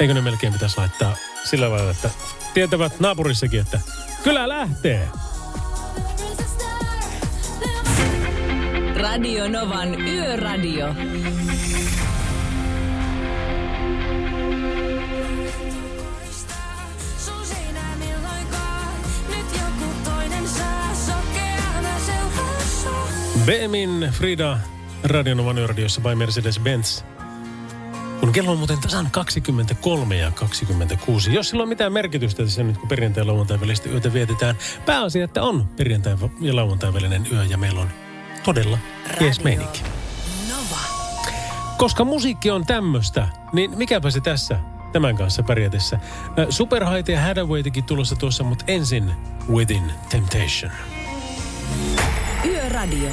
[0.00, 2.10] eikö ne melkein pitäisi laittaa sillä lailla, että
[2.54, 3.80] tietävät naapurissakin, että
[4.24, 5.08] kyllä lähtee.
[8.96, 10.94] Radio Novan Yöradio.
[23.46, 24.58] Bemin Frida
[25.04, 27.04] Radionovan yöradiossa by Mercedes-Benz.
[28.22, 31.34] Kun kello on muuten tasan 23 ja 26.
[31.34, 34.56] Jos sillä on mitään merkitystä tässä nyt, kun perjantai- ja lauantai välistä yötä vietetään,
[34.86, 37.88] pääasia, että on perjantai- ja lauantai välinen yö ja meillä on
[38.44, 38.78] todella
[39.20, 39.82] jees meininki.
[40.48, 40.80] Nova.
[41.78, 44.58] Koska musiikki on tämmöistä, niin mikäpä se tässä
[44.92, 45.98] tämän kanssa pärjätessä.
[46.38, 49.12] Ö, Superhaite ja Hadawaytikin tulossa tuossa, mutta ensin
[49.48, 50.72] Within Temptation.
[52.44, 53.10] Yöradio.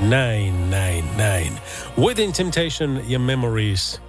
[0.00, 1.58] Näin, näin, näin.
[1.98, 4.00] Within Temptation ja Memories.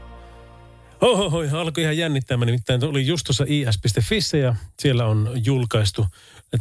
[1.02, 2.46] Oho, alkoi ihan jännittämään.
[2.46, 6.06] Nimittäin oli just tuossa is.fissä ja siellä on julkaistu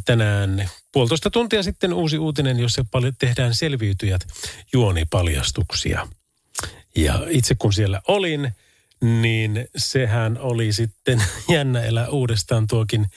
[0.05, 4.21] tänään puolitoista tuntia sitten uusi uutinen, jossa paljon tehdään selviytyjät
[4.73, 6.07] juonipaljastuksia.
[6.95, 8.51] Ja itse kun siellä olin,
[9.01, 11.23] niin sehän oli sitten
[11.55, 13.07] jännä elää uudestaan tuokin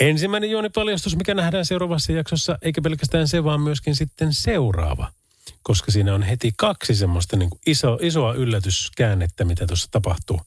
[0.00, 5.17] ensimmäinen juonipaljastus, mikä nähdään seuraavassa jaksossa, eikä pelkästään se, vaan myöskin sitten seuraava.
[5.62, 10.40] Koska siinä on heti kaksi semmoista niin kuin iso, isoa yllätyskäännettä, mitä tuossa tapahtuu.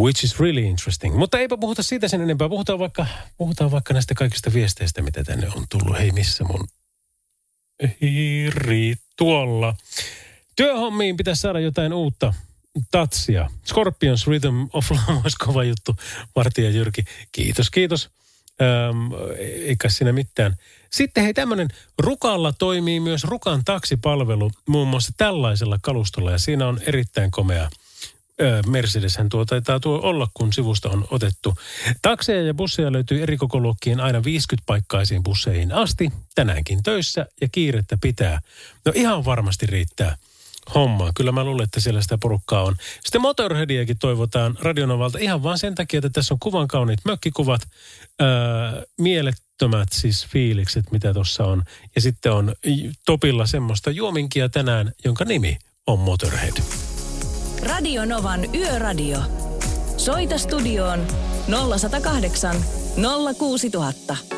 [0.00, 1.16] Which is really interesting.
[1.16, 2.48] Mutta eipä puhuta siitä sen enempää.
[2.48, 5.98] Puhutaan vaikka, puhutaan vaikka näistä kaikista viesteistä, mitä tänne on tullut.
[5.98, 6.68] Hei, missä mun
[8.00, 9.76] hiiri tuolla.
[10.56, 12.34] Työhommiin pitäisi saada jotain uutta
[12.90, 13.50] tatsia.
[13.66, 15.96] Scorpions Rhythm of Love olisi kova juttu.
[16.36, 18.10] Martti ja Jyrki, kiitos, kiitos.
[18.60, 20.56] Öm, eikä siinä mitään.
[20.90, 21.68] Sitten hei tämmöinen,
[21.98, 27.70] Rukalla toimii myös Rukan taksipalvelu muun muassa tällaisella kalustolla ja siinä on erittäin komea
[28.40, 31.54] ö, Mercedeshän tuo taitaa tuo olla, kun sivusta on otettu.
[32.02, 36.12] Takseja ja busseja löytyy eri kokoluokkiin aina 50 paikkaisiin busseihin asti.
[36.34, 38.40] Tänäänkin töissä ja kiirettä pitää.
[38.84, 40.16] No ihan varmasti riittää
[40.74, 41.10] hommaa.
[41.14, 42.76] Kyllä mä luulen, että siellä sitä porukkaa on.
[43.04, 47.60] Sitten Motorheadiakin toivotaan Radionovalta ihan vaan sen takia, että tässä on kuvan kauniit mökkikuvat,
[48.20, 48.28] öö,
[49.00, 51.62] mielettömät siis fiilikset, mitä tuossa on.
[51.94, 52.54] Ja sitten on
[53.06, 56.62] topilla semmoista juominkia tänään, jonka nimi on Motorhead.
[57.62, 59.18] Radio Novan Yöradio.
[59.96, 61.06] Soita studioon
[61.78, 62.56] 0108
[63.38, 64.37] 06000.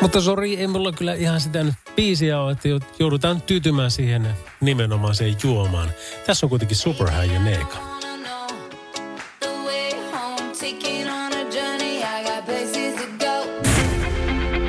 [0.00, 4.28] Mutta sori, ei mulla kyllä ihan sitä nyt biisiä ole, että joudutaan tyytymään siihen
[4.60, 5.90] nimenomaiseen juomaan.
[6.26, 7.76] Tässä on kuitenkin Super High ja Neeka.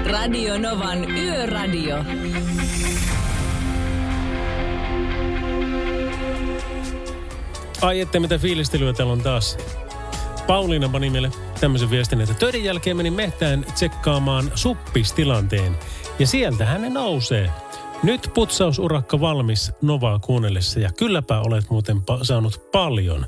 [0.05, 1.97] Radio Novan Yöradio.
[7.81, 9.57] Ai että mitä fiilistelyä täällä on taas.
[10.47, 15.77] Pauliina pani meille tämmöisen viestin, että töiden jälkeen menin mehtään tsekkaamaan suppistilanteen.
[16.19, 17.49] Ja sieltähän ne nousee.
[18.03, 23.25] Nyt putsausurakka valmis Novaa kuunnellessa ja kylläpä olet muuten pa- saanut paljon.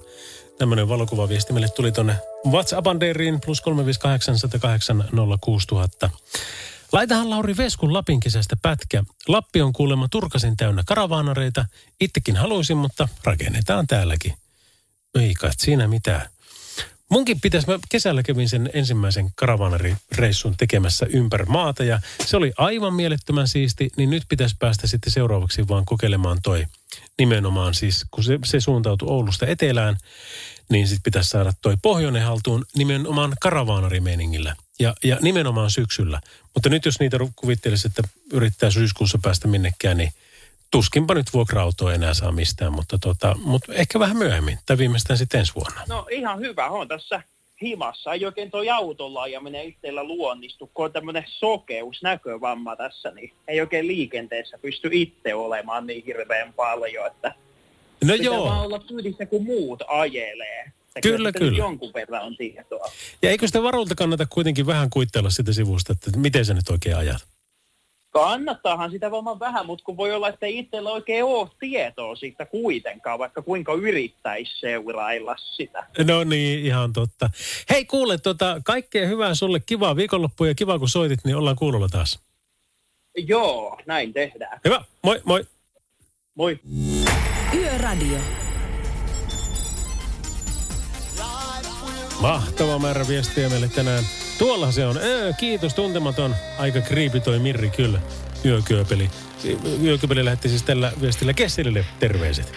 [0.57, 2.15] Tämmöinen valokuvaviesti meille tuli tonne
[2.47, 5.03] WhatsApp-anderiin plus 358
[6.91, 9.03] Laitahan Lauri Veskun Lapin kesästä pätkä.
[9.27, 11.65] Lappi on kuulemma turkasin täynnä karavaanareita.
[12.01, 14.33] Itsekin haluaisin, mutta rakennetaan täälläkin.
[15.15, 16.36] Ei kai siinä mitään.
[17.09, 22.93] Munkin pitäisi, mä kesällä kävin sen ensimmäisen karavaanarireissun tekemässä ympäri maata ja se oli aivan
[22.93, 26.65] mielettömän siisti, niin nyt pitäisi päästä sitten seuraavaksi vaan kokeilemaan toi
[27.17, 29.97] nimenomaan siis, kun se, se suuntautui Oulusta etelään,
[30.69, 36.21] niin sitten pitäisi saada toi pohjoinen haltuun nimenomaan karavaanarimeiningillä ja, ja nimenomaan syksyllä.
[36.53, 40.13] Mutta nyt jos niitä kuvittelisi, että yrittää syyskuussa päästä minnekään, niin
[40.71, 45.39] tuskinpa nyt vuokra-autoa enää saa mistään, mutta, tota, mutta ehkä vähän myöhemmin tai viimeistään sitten
[45.39, 45.81] ensi vuonna.
[45.89, 47.21] No ihan hyvä on tässä
[47.61, 48.13] himassa.
[48.13, 53.61] Ei oikein toi autolla ajaminen itsellä luonnistu, kun on tämmöinen sokeus, näkövamma tässä, niin ei
[53.61, 57.33] oikein liikenteessä pysty itse olemaan niin hirveän paljon, että
[58.05, 58.45] No pitää joo.
[58.45, 60.71] vaan olla kyydissä, kun muut ajelee.
[61.01, 61.57] Kyllä, nyt kyllä.
[61.57, 62.91] Jonkun verran on tietoa.
[63.21, 66.95] Ja eikö sitä varulta kannata kuitenkin vähän kuittella sitä sivusta, että miten sä nyt oikein
[66.95, 67.27] ajat?
[68.17, 72.45] Kannattaahan sitä varmaan vähän, mutta kun voi olla, että ei itsellä oikein ole tietoa siitä
[72.45, 75.87] kuitenkaan, vaikka kuinka yrittäisi seurailla sitä.
[76.07, 77.29] No niin, ihan totta.
[77.69, 81.89] Hei kuule, tota, kaikkea hyvää sulle, kivaa viikonloppua ja kiva kun soitit, niin ollaan kuulolla
[81.89, 82.19] taas.
[83.17, 84.59] Joo, näin tehdään.
[84.65, 85.45] Hyvä, moi moi.
[86.35, 86.59] Moi.
[87.53, 88.17] Yöradio.
[92.21, 94.03] Mahtava määrä viestiä meille tänään.
[94.37, 94.97] Tuolla se on.
[94.97, 96.35] Öö, kiitos, tuntematon.
[96.57, 98.01] Aika kriipi toi Mirri kyllä.
[98.45, 99.09] Yökyöpeli.
[99.83, 102.53] Yökyöpeli lähetti siis tällä viestillä Kesselille terveiset.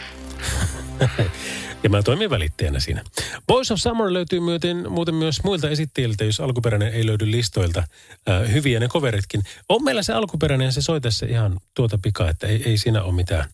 [1.82, 3.04] ja mä toimin välittäjänä siinä.
[3.46, 7.84] Boys of Summer löytyy muuten, muuten myös muilta esittäjiltä, jos alkuperäinen ei löydy listoilta.
[8.28, 9.42] Äh, hyviä ne coveritkin.
[9.68, 13.02] On meillä se alkuperäinen ja se soi tässä ihan tuota pikaa, että ei, ei siinä
[13.02, 13.44] ole mitään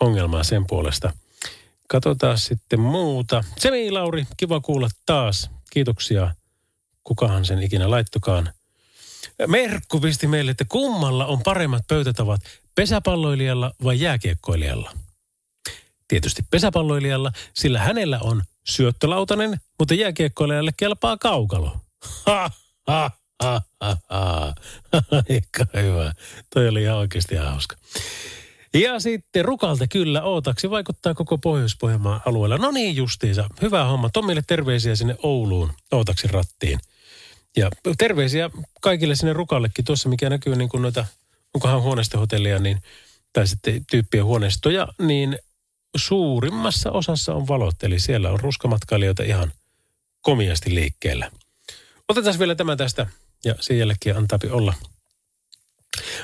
[0.00, 1.12] ongelmaa sen puolesta.
[1.88, 3.44] Katsotaan sitten muuta.
[3.58, 5.50] Semi Lauri, kiva kuulla taas.
[5.70, 6.34] Kiitoksia.
[7.04, 8.52] Kukahan sen ikinä laittokaan.
[9.46, 12.40] Merkku pisti meille, että kummalla on paremmat pöytätavat,
[12.74, 14.92] pesäpalloilijalla vai jääkiekkoilijalla?
[16.08, 21.76] Tietysti pesäpalloilijalla, sillä hänellä on syöttölautanen, mutta jääkiekkoilijalle kelpaa kaukalo.
[22.26, 22.50] Ha,
[22.86, 23.10] ha,
[23.42, 24.54] ha, ha, ha.
[25.30, 26.12] Aika hyvä.
[26.54, 27.76] Toi oli ihan oikeasti hauska.
[28.74, 32.58] Ja sitten Rukalta kyllä, Ootaksi vaikuttaa koko Pohjois-Pohjanmaan alueella.
[32.58, 34.10] No niin justiinsa, hyvä homma.
[34.12, 36.80] Tommille terveisiä sinne Ouluun, Ootaksi rattiin.
[37.56, 38.50] Ja terveisiä
[38.80, 41.06] kaikille sinne Rukallekin tuossa, mikä näkyy niin kuin noita,
[41.54, 42.82] onkohan huoneistohotellia, niin,
[43.32, 45.38] tai sitten tyyppiä huoneistoja, niin
[45.96, 47.82] suurimmassa osassa on valot.
[47.82, 49.52] Eli siellä on ruskamatkailijoita ihan
[50.20, 51.30] komiasti liikkeellä.
[52.08, 53.06] Otetaan vielä tämä tästä
[53.44, 54.74] ja sen jälkeen antaapi olla.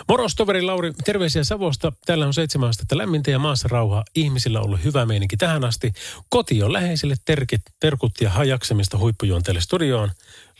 [0.08, 1.92] Moros toveri Lauri, terveisiä Savosta.
[2.06, 4.04] Täällä on seitsemän astetta lämmintä ja maassa rauhaa.
[4.14, 5.92] Ihmisillä on ollut hyvä meininki tähän asti.
[6.28, 10.10] Koti on läheisille terkit, terkut ja hajaksemista huippujuonteelle studioon.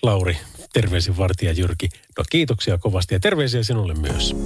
[0.02, 0.36] Lauri,
[0.72, 1.88] terveisin vartija Jyrki.
[2.18, 4.36] No kiitoksia kovasti ja terveisiä sinulle myös.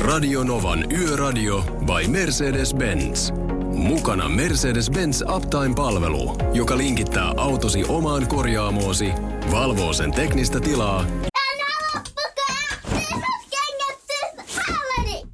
[0.00, 3.32] Radio Novan Yöradio by Mercedes-Benz.
[3.74, 9.08] Mukana Mercedes-Benz Uptime-palvelu, joka linkittää autosi omaan korjaamoosi,
[9.50, 11.04] valvoo sen teknistä tilaa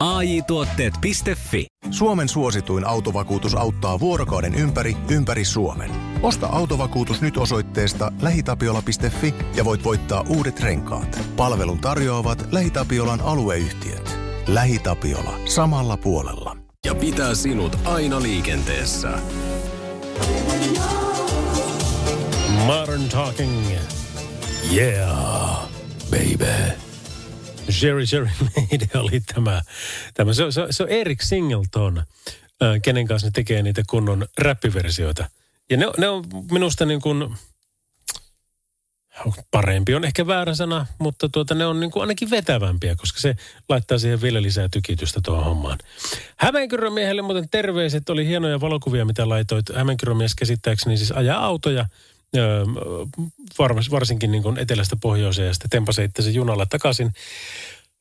[0.00, 5.90] AJ-tuotteet.fi Suomen suosituin autovakuutus auttaa vuorokauden ympäri, ympäri Suomen.
[6.22, 11.20] Osta autovakuutus nyt osoitteesta lähitapiola.fi ja voit voittaa uudet renkaat.
[11.36, 14.18] Palvelun tarjoavat LähiTapiolan alueyhtiöt.
[14.46, 15.38] LähiTapiola.
[15.44, 16.56] Samalla puolella.
[16.86, 19.18] ja pitää sinut aina liikenteessä.
[22.66, 23.66] Modern Talking.
[24.72, 25.68] Yeah,
[26.10, 26.87] baby.
[27.82, 29.62] Jerry Jerry Lady oli tämä.
[30.14, 30.32] tämä.
[30.32, 32.02] Se, se, se on Eric Singleton,
[32.82, 35.30] kenen kanssa ne tekee niitä kunnon räppiversioita.
[35.70, 37.36] Ja ne, ne on minusta niin kuin,
[39.50, 43.36] parempi on ehkä väärä sana, mutta tuota, ne on niin kuin ainakin vetävämpiä, koska se
[43.68, 45.78] laittaa siihen vielä lisää tykitystä tuohon hommaan.
[46.36, 49.66] Hämeenkyrön miehelle muuten terveiset, oli hienoja valokuvia, mitä laitoit.
[49.74, 51.86] Hämeenkyrön mies käsittääkseni siis ajaa autoja,
[53.90, 57.12] varsinkin niin etelästä pohjoiseen ja sitten tempasi itse junalla takaisin.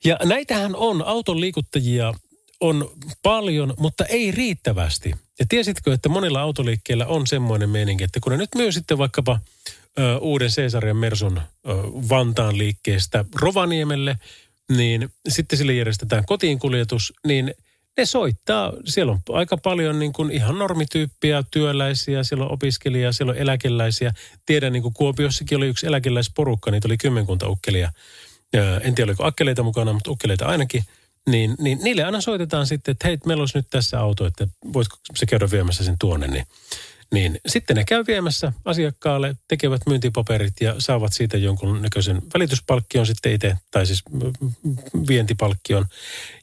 [0.05, 2.13] Ja näitähän on, auton liikuttajia
[2.59, 2.91] on
[3.23, 5.13] paljon, mutta ei riittävästi.
[5.39, 9.39] Ja tiesitkö, että monilla autoliikkeillä on semmoinen meininki, että kun ne nyt myy sitten vaikkapa
[9.99, 11.41] ö, uuden Cesarian Mersun ö,
[12.09, 14.15] Vantaan liikkeestä Rovaniemelle,
[14.77, 17.53] niin sitten sille järjestetään kotiinkuljetus, niin
[17.97, 18.73] ne soittaa.
[18.85, 24.13] Siellä on aika paljon niin kuin ihan normityyppiä, työläisiä, siellä on opiskelijia, siellä on eläkeläisiä.
[24.45, 27.91] Tiedän, niin kuin Kuopiossakin oli yksi eläkeläisporukka, niitä oli kymmenkunta ukkelia.
[28.81, 30.83] En tiedä, oliko akkeleita mukana, mutta ukkeleita ainakin.
[31.29, 34.97] Niin, niin niille aina soitetaan sitten, että hei, meillä olisi nyt tässä auto, että voisiko
[35.15, 36.27] se käydä viemässä sen tuonne.
[36.27, 36.45] Niin,
[37.13, 43.31] niin sitten ne käy viemässä asiakkaalle, tekevät myyntipaperit ja saavat siitä jonkun näköisen välityspalkkion sitten
[43.31, 44.03] itse, tai siis
[45.07, 45.85] vientipalkkion.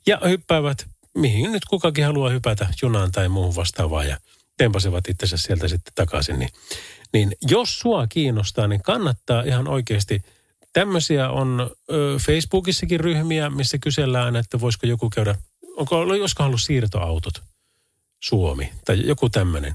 [0.07, 4.19] Ja hyppäävät, mihin nyt kukakin haluaa hypätä, junaan tai muuhun vastaavaan ja
[4.57, 6.39] tempasevat itsensä sieltä sitten takaisin.
[6.39, 6.51] Niin,
[7.13, 10.23] niin jos sua kiinnostaa, niin kannattaa ihan oikeasti
[10.73, 15.35] tämmöisiä on ö, Facebookissakin ryhmiä, missä kysellään, että voisiko joku käydä,
[15.77, 17.43] onko, olisiko ollut siirtoautot
[18.21, 19.75] Suomi tai joku tämmöinen.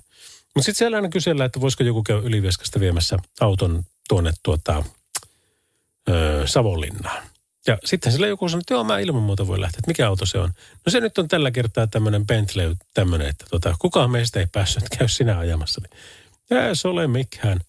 [0.55, 4.83] Mutta sitten siellä aina kysellään, että voisiko joku käydä Ylivieskasta viemässä auton tuonne tuota,
[6.09, 7.23] ö, Savonlinnaan.
[7.67, 10.25] Ja sitten sillä joku sanoo, että joo, mä ilman muuta voi lähteä, että mikä auto
[10.25, 10.53] se on.
[10.85, 14.83] No se nyt on tällä kertaa tämmöinen Bentley, tämmöinen, että tota, kukaan meistä ei päässyt,
[14.97, 15.81] käy sinä ajamassa.
[16.51, 17.59] Ei se ole mikään.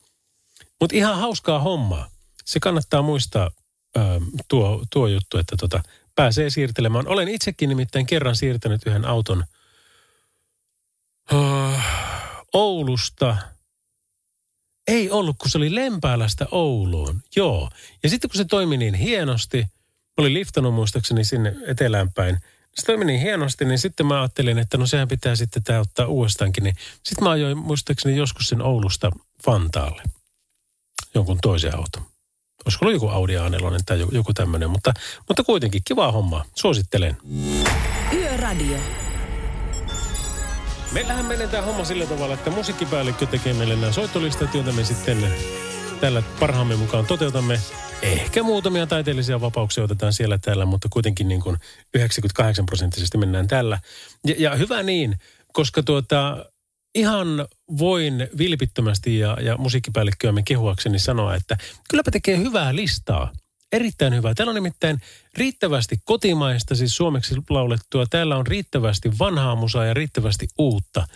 [0.80, 2.11] Mutta ihan hauskaa hommaa.
[2.45, 3.51] Se kannattaa muistaa
[3.97, 4.01] ö,
[4.49, 5.82] tuo, tuo juttu, että tota,
[6.14, 7.09] pääsee siirtelemään.
[7.09, 9.45] Olen itsekin nimittäin kerran siirtänyt yhden auton
[11.32, 11.36] ö,
[12.53, 13.36] Oulusta.
[14.88, 17.22] Ei ollut, kun se oli Lempäälästä Ouluun.
[17.36, 17.70] Joo.
[18.03, 19.66] Ja sitten kun se toimi niin hienosti,
[20.20, 22.38] mä olin liftannut muistaakseni sinne etelään päin.
[22.74, 26.06] Se toimi niin hienosti, niin sitten mä ajattelin, että no sehän pitää sitten tämä ottaa
[26.06, 26.64] uudestaankin.
[26.64, 29.10] Niin sitten mä ajoin muistaakseni joskus sen Oulusta
[29.46, 30.02] Vantaalle.
[31.14, 32.02] Jonkun toisen auton.
[32.64, 34.94] Olisiko ollut joku Audi A4 tai joku, joku tämmöinen, mutta,
[35.28, 36.44] mutta kuitenkin kiva homma.
[36.54, 37.16] Suosittelen.
[38.12, 38.78] Yöradio.
[40.92, 45.34] Meillähän menee tämä homma sillä tavalla, että musiikkipäällikkö tekee meille nämä soittolistat, joita me sitten
[46.00, 47.60] tällä parhaamme mukaan toteutamme.
[48.03, 51.57] Ehkä muutamia taiteellisia vapauksia otetaan siellä täällä, mutta kuitenkin niin kuin
[51.94, 53.78] 98 prosenttisesti mennään tällä.
[54.26, 55.18] Ja, ja hyvä niin,
[55.53, 56.46] koska tuota,
[56.94, 57.46] ihan
[57.78, 61.57] voin vilpittömästi ja, ja musiikkipäällikköämme kehuakseni sanoa, että
[61.90, 63.32] kylläpä tekee hyvää listaa.
[63.72, 64.34] Erittäin hyvää.
[64.34, 65.01] Täällä on nimittäin
[65.34, 68.07] riittävästi kotimaista, siis suomeksi laulettua.
[68.11, 71.07] Täällä on riittävästi vanhaa musaa ja riittävästi uutta.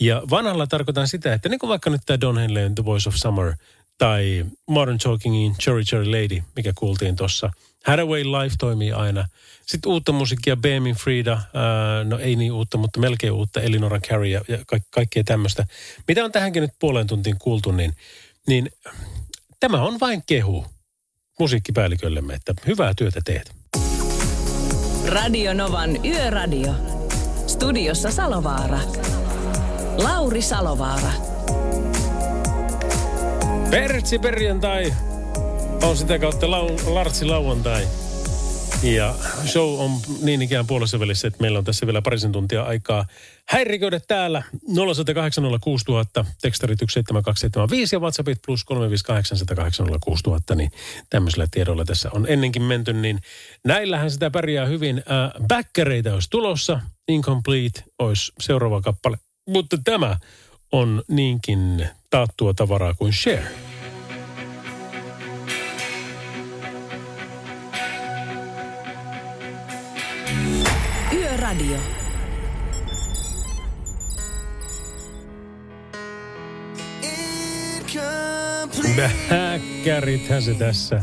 [0.00, 3.14] Ja vanhalla tarkoitan sitä, että niin kuin vaikka nyt tämä Don Henleyn The Voice of
[3.14, 3.54] Summer
[3.98, 7.50] tai Modern Talkingin Cherry Cherry Lady, mikä kuultiin tuossa.
[7.84, 9.28] Hathaway Life toimii aina.
[9.66, 14.26] Sitten uutta musiikkia, Beamin Frida, ää, no ei niin uutta, mutta melkein uutta, Elinora Carey
[14.26, 15.66] ja, ja ka- kaikkea tämmöistä.
[16.08, 17.92] Mitä on tähänkin nyt puolen tuntiin kuultu, niin,
[18.46, 18.70] niin
[19.60, 20.66] tämä on vain kehu
[21.38, 23.52] musiikkipäälliköllemme, että hyvää työtä teet.
[25.06, 26.74] Radio Novan Yöradio.
[27.46, 28.78] Studiossa Salovaara.
[29.96, 31.33] Lauri Salovaara.
[33.70, 34.94] Pertsi perjantai
[35.82, 37.86] on sitä kautta lau, Lartsi lauantai.
[38.82, 39.14] Ja
[39.46, 39.90] show on
[40.22, 43.06] niin ikään puolessa välissä, että meillä on tässä vielä parisen tuntia aikaa
[43.48, 48.64] häiriköidä täällä 0806000, tekstarit 17275 ja WhatsAppit plus
[50.52, 50.70] 358806000, niin
[51.10, 53.20] tämmöisellä tiedolla tässä on ennenkin menty, niin
[53.64, 54.98] näillähän sitä pärjää hyvin.
[54.98, 60.16] Äh, olisi tulossa, Incomplete olisi seuraava kappale, mutta tämä
[60.74, 63.44] on niinkin taattua tavaraa kuin Share.
[71.12, 71.76] Yöradio.
[78.96, 81.02] Bäkkärithän se tässä.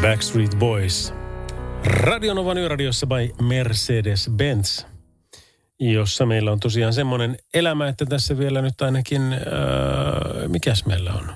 [0.00, 1.14] Backstreet Boys.
[1.84, 4.89] Radionovan yöradiossa by Mercedes-Benz,
[5.80, 9.38] jossa meillä on tosiaan semmoinen elämä, että tässä vielä nyt ainakin, äh,
[10.48, 11.32] mikäs meillä on?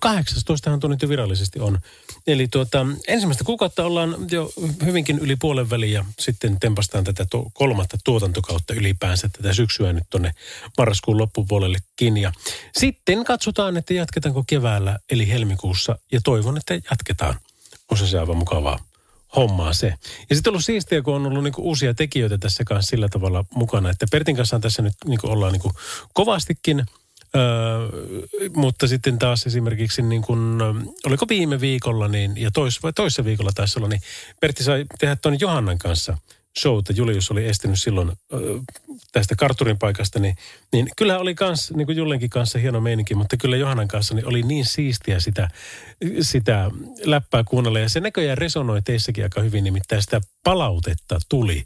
[0.00, 1.78] 18 tuo nyt jo virallisesti on.
[2.26, 4.52] Eli tuota, ensimmäistä kuukautta ollaan jo
[4.84, 10.04] hyvinkin yli puolen väliin ja sitten tempastaan tätä to, kolmatta tuotantokautta ylipäänsä tätä syksyä nyt
[10.10, 10.32] tonne
[10.78, 12.16] marraskuun loppupuolellekin.
[12.16, 12.32] Ja
[12.78, 17.34] sitten katsotaan, että jatketaanko keväällä eli helmikuussa ja toivon, että jatketaan.
[17.90, 18.87] Osa se aivan mukavaa
[19.36, 19.94] hommaa se.
[20.30, 23.44] Ja sitten on ollut siistiä, kun on ollut niinku uusia tekijöitä tässä kanssa sillä tavalla
[23.54, 25.72] mukana, että Pertin kanssa tässä nyt niinku ollaan niinku
[26.12, 26.84] kovastikin–
[27.36, 27.88] Öö,
[28.54, 30.58] mutta sitten taas esimerkiksi niin kuin,
[31.06, 34.00] oliko viime viikolla niin, ja tois, vai toissa viikolla taisi olla, niin
[34.40, 36.18] Pertti sai tehdä tuon Johannan kanssa
[36.60, 36.92] showta.
[36.92, 38.12] Julius oli estynyt silloin
[39.12, 40.36] tästä karturin paikasta, niin,
[40.72, 44.26] niin kyllä oli kans, niin kuin Jullenkin kanssa hieno meininki, mutta kyllä Johannan kanssa niin
[44.26, 45.48] oli niin siistiä sitä,
[46.20, 46.70] sitä
[47.04, 47.78] läppää kuunnella.
[47.78, 51.64] Ja se näköjään resonoi teissäkin aika hyvin, nimittäin sitä palautetta tuli.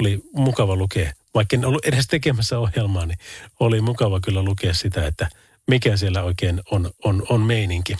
[0.00, 3.18] Oli mukava lukea vaikka en ollut edes tekemässä ohjelmaa, niin
[3.60, 5.28] oli mukava kyllä lukea sitä, että
[5.66, 7.96] mikä siellä oikein on, on, on meininki.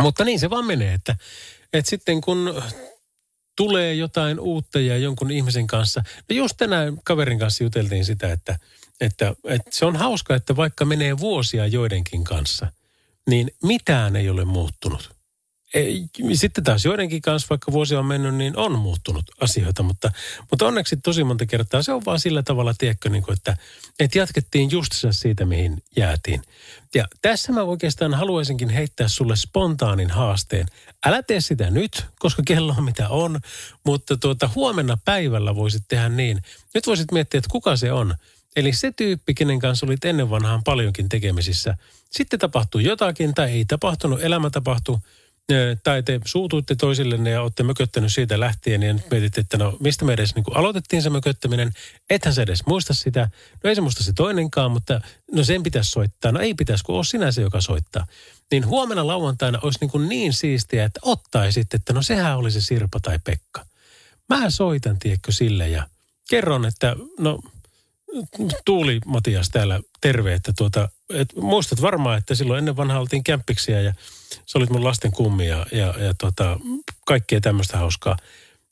[0.00, 1.16] Mutta niin se vaan menee, että,
[1.72, 2.62] että sitten kun
[3.56, 6.02] tulee jotain uutta ja jonkun ihmisen kanssa.
[6.30, 8.58] No just tänään kaverin kanssa juteltiin sitä, että,
[9.00, 12.72] että, että se on hauska, että vaikka menee vuosia joidenkin kanssa,
[13.26, 15.14] niin mitään ei ole muuttunut
[15.74, 20.12] ei, sitten taas joidenkin kanssa, vaikka vuosi on mennyt, niin on muuttunut asioita, mutta,
[20.50, 23.56] mutta onneksi tosi monta kertaa se on vaan sillä tavalla, tiedätkö, niin kuin, että,
[24.00, 26.42] että jatkettiin justissa siitä, mihin jäätiin.
[26.94, 30.66] Ja tässä mä oikeastaan haluaisinkin heittää sulle spontaanin haasteen.
[31.06, 33.40] Älä tee sitä nyt, koska kello on mitä on,
[33.84, 36.42] mutta tuota, huomenna päivällä voisit tehdä niin.
[36.74, 38.14] Nyt voisit miettiä, että kuka se on,
[38.56, 41.76] Eli se tyyppi, kenen kanssa olit ennen vanhaan paljonkin tekemisissä.
[42.10, 44.98] Sitten tapahtui jotakin tai ei tapahtunut, elämä tapahtui.
[45.82, 50.04] Tai te suutuitte toisillenne ja olette mököttänyt siitä lähtien ja nyt mietitte, että no mistä
[50.04, 51.72] me edes niin aloitettiin se mököttäminen.
[52.10, 53.28] Ethän se edes muista sitä.
[53.64, 55.00] No ei se muista se toinenkaan, mutta
[55.32, 56.32] no sen pitäisi soittaa.
[56.32, 58.06] No ei pitäisi, kun ole sinä se, joka soittaa.
[58.50, 62.60] Niin huomenna lauantaina olisi niin, kuin niin siistiä, että ottaisitte, että no sehän oli se
[62.60, 63.66] Sirpa tai Pekka.
[64.28, 65.88] Mä soitan, tiedätkö, sille ja
[66.30, 67.40] kerron, että no
[68.64, 73.80] Tuuli Matias täällä terve, että tuota, et muistat varmaan, että silloin ennen vanhaa oltiin kämppiksiä
[73.80, 73.94] ja
[74.46, 76.60] sä olit mun lasten kummi ja, ja, ja tuota,
[77.06, 78.16] kaikkea tämmöistä hauskaa.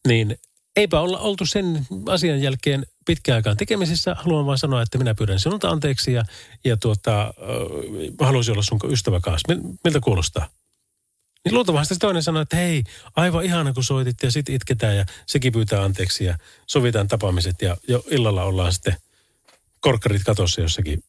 [0.08, 0.38] Niin
[0.76, 4.16] eipä olla oltu sen asian jälkeen pitkään aikaan tekemisissä.
[4.18, 6.22] Haluan vaan sanoa, että minä pyydän sinulta anteeksi ja,
[6.64, 9.54] ja tuota, äh, haluaisin olla sun ystävä kanssa.
[9.54, 10.48] Mil- Miltä kuulostaa?
[11.44, 12.84] Niin luultavasti toinen sanoi, että hei,
[13.16, 17.76] aivan ihana kun soitit ja sitten itketään ja sekin pyytää anteeksi ja sovitaan tapaamiset ja
[17.88, 18.96] jo illalla ollaan sitten
[19.80, 21.04] korkkarit katossa jossakin,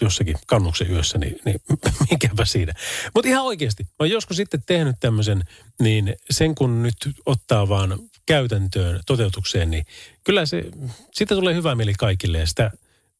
[0.00, 1.60] jossakin kannuksen yössä, niin, niin
[2.10, 2.72] mikäpä siinä.
[3.14, 5.44] Mutta ihan oikeasti, mä oon joskus sitten tehnyt tämmöisen,
[5.80, 6.96] niin sen kun nyt
[7.26, 9.86] ottaa vaan käytäntöön, toteutukseen, niin
[10.24, 10.64] kyllä se,
[11.12, 12.70] siitä tulee hyvä mieli kaikille ja sitä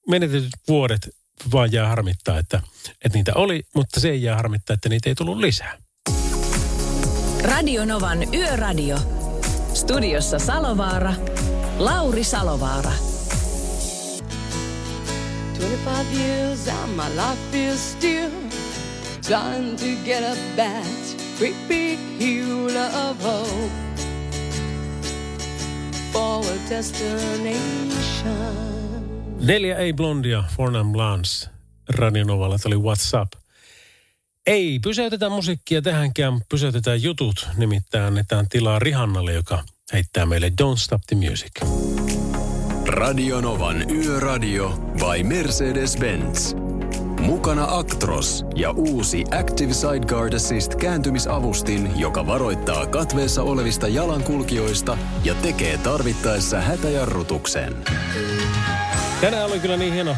[0.08, 1.08] menetetyt vuodet
[1.52, 2.62] vaan jää harmittaa, että,
[3.04, 5.78] että niitä oli, mutta se ei jää harmittaa, että niitä ei tullut lisää.
[7.42, 8.98] Radio Novan Yöradio.
[9.74, 11.14] Studiossa Salovaara.
[11.78, 12.92] Lauri Salovaara.
[15.58, 18.30] 25 years and my life is still
[19.22, 23.70] trying to get up that great big hill of hope
[26.12, 28.06] for a destination.
[29.40, 31.50] Neljä ei blondia, Fornam Blondes,
[31.88, 33.32] Radionovalla, oli What's Up.
[34.46, 37.48] Ei pysäytetä musiikkia tähänkään, pysäytetään jutut.
[37.56, 41.52] Nimittäin annetaan tilaa Rihannalle, joka heittää meille Don't Stop the Music.
[42.88, 46.56] Radionovan Yöradio by Mercedes-Benz.
[47.20, 55.78] Mukana Actros ja uusi Active Sideguard Assist kääntymisavustin, joka varoittaa katveessa olevista jalankulkijoista ja tekee
[55.78, 57.76] tarvittaessa hätäjarrutuksen.
[59.20, 60.16] Tänään oli kyllä niin hieno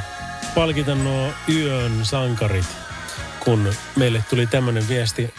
[0.54, 2.66] palkita nuo yön sankarit,
[3.44, 5.34] kun meille tuli tämmöinen viesti,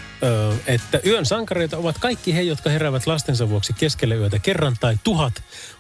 [0.68, 5.34] että yön sankareita ovat kaikki he, jotka heräävät lastensa vuoksi keskelle yötä kerran tai tuhat,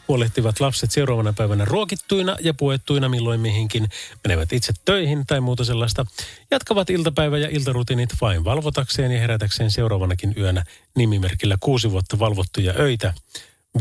[0.10, 3.90] huolehtivat lapset seuraavana päivänä ruokittuina ja puettuina milloin mihinkin,
[4.28, 6.06] menevät itse töihin tai muuta sellaista,
[6.52, 10.64] jatkavat iltapäivä- ja iltarutiinit vain valvotakseen ja herätäkseen seuraavanakin yönä
[10.96, 13.14] nimimerkillä kuusi vuotta valvottuja öitä.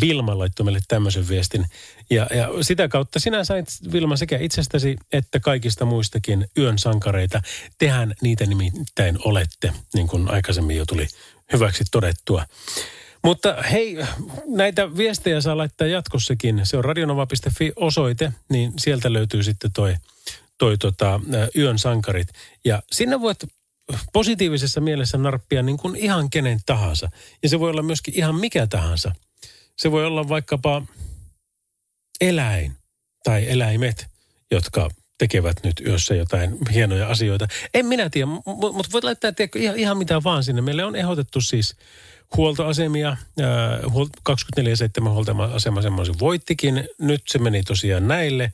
[0.00, 1.66] Vilma laittoi meille tämmöisen viestin.
[2.10, 7.42] Ja, ja sitä kautta sinä sait, Vilma, sekä itsestäsi että kaikista muistakin yön sankareita.
[7.78, 11.06] Tehän niitä nimittäin olette, niin kuin aikaisemmin jo tuli
[11.52, 12.44] hyväksi todettua.
[13.24, 13.96] Mutta hei,
[14.46, 16.60] näitä viestejä saa laittaa jatkossakin.
[16.64, 19.94] Se on radionova.fi osoite, niin sieltä löytyy sitten toi,
[20.58, 21.20] toi tota,
[21.56, 22.28] yön sankarit.
[22.64, 23.38] Ja sinne voit
[24.12, 27.10] positiivisessa mielessä narppia niin kuin ihan kenen tahansa.
[27.42, 29.14] Ja se voi olla myöskin ihan mikä tahansa.
[29.76, 30.82] Se voi olla vaikkapa
[32.20, 32.72] eläin
[33.24, 34.06] tai eläimet,
[34.50, 34.88] jotka
[35.18, 37.46] tekevät nyt yössä jotain hienoja asioita.
[37.74, 40.62] En minä tiedä, mu- mutta voit laittaa tiedätkö, ihan, ihan mitä vaan sinne.
[40.62, 41.76] Meille on ehdotettu siis
[42.36, 44.08] huoltoasemia, ää, huol-
[45.04, 46.88] 24-7 huoltoasema semmoisen voittikin.
[46.98, 48.52] Nyt se meni tosiaan näille.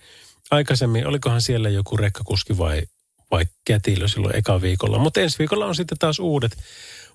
[0.50, 2.82] Aikaisemmin, olikohan siellä joku rekkakuski vai,
[3.30, 4.98] vai kätilö silloin eka viikolla.
[4.98, 6.56] Mutta ensi viikolla on sitten taas uudet.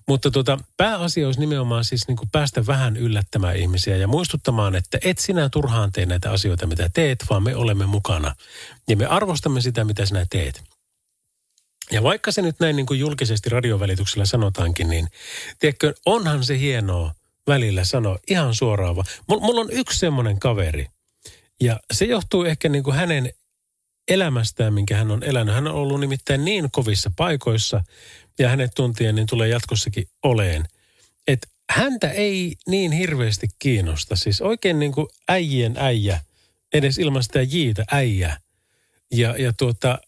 [0.08, 4.98] Mutta tuota, pääasia olisi nimenomaan siis niin kuin päästä vähän yllättämään ihmisiä ja muistuttamaan, että
[5.02, 8.34] et sinä turhaan tee näitä asioita, mitä teet, vaan me olemme mukana.
[8.88, 10.69] Ja me arvostamme sitä, mitä sinä teet.
[11.90, 15.08] Ja vaikka se nyt näin niin kuin julkisesti radiovälityksellä sanotaankin, niin
[15.58, 17.14] tiedätkö, onhan se hienoa
[17.46, 18.96] välillä sanoa ihan suoraan.
[18.96, 20.86] vaan- Mul- Mulla on yksi semmoinen kaveri,
[21.60, 23.30] ja se johtuu ehkä niin kuin hänen
[24.08, 25.54] elämästään, minkä hän on elänyt.
[25.54, 27.84] Hän on ollut nimittäin niin kovissa paikoissa,
[28.38, 30.64] ja hänet tuntien niin tulee jatkossakin oleen,
[31.26, 34.16] että häntä ei niin hirveästi kiinnosta.
[34.16, 36.20] Siis oikein niin kuin äijien äijä,
[36.72, 38.36] edes ilman sitä jiitä äijä.
[39.12, 39.98] Ja, ja tuota,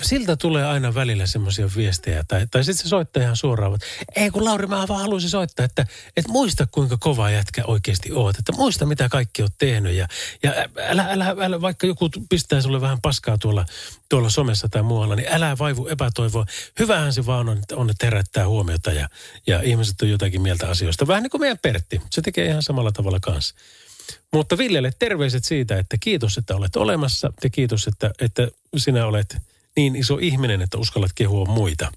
[0.00, 3.86] siltä tulee aina välillä semmoisia viestejä, tai, tai sitten se soittaa ihan suoraan, että
[4.16, 5.86] ei kun Lauri, mä vaan haluaisin soittaa, että,
[6.16, 10.08] että muista kuinka kova jätkä oikeasti oot, että muista mitä kaikki oot tehnyt, ja,
[10.42, 13.64] ja älä, älä, älä, vaikka joku pistää sulle vähän paskaa tuolla,
[14.08, 16.46] tuolla somessa tai muualla, niin älä vaivu epätoivoa.
[16.78, 19.08] Hyvähän se vaan on, että on, että herättää huomiota, ja,
[19.46, 21.06] ja ihmiset on jotakin mieltä asioista.
[21.06, 23.54] Vähän niin kuin meidän Pertti, se tekee ihan samalla tavalla kanssa.
[24.32, 29.36] Mutta Villelle terveiset siitä, että kiitos, että olet olemassa ja kiitos, että, että sinä olet
[29.76, 31.92] niin iso ihminen, että uskallat kehua muita.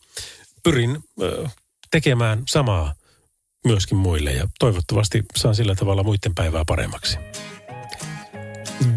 [0.63, 1.03] Pyrin
[1.91, 2.93] tekemään samaa
[3.65, 7.17] myöskin muille ja toivottavasti saan sillä tavalla muiden päivää paremmaksi.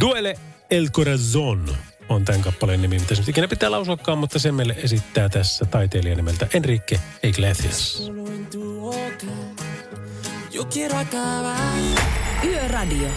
[0.01, 0.35] Duele
[0.71, 1.77] el corazon.
[2.09, 5.65] on tämän kappaleen nimi, mitä se nyt ikinä pitää lausuakaan, mutta se meille esittää tässä
[5.65, 8.03] taiteilija nimeltä Enrique Iglesias.
[12.45, 13.09] Yöradio.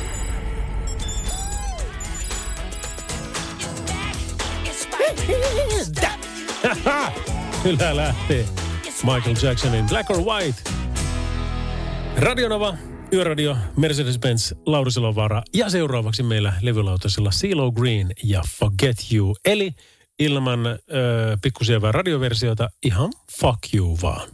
[7.63, 8.45] Kyllä lähtee.
[9.03, 10.61] Michael Jacksonin Black or White.
[12.17, 12.77] Radionova,
[13.13, 19.35] Yöradio, Mercedes-Benz, Lauri Selovaara ja seuraavaksi meillä levylautasella CeeLo Green ja Forget You.
[19.45, 19.71] Eli
[20.19, 20.77] ilman ö,
[21.41, 23.09] pikkusievää radioversiota ihan
[23.41, 24.29] fuck you vaan.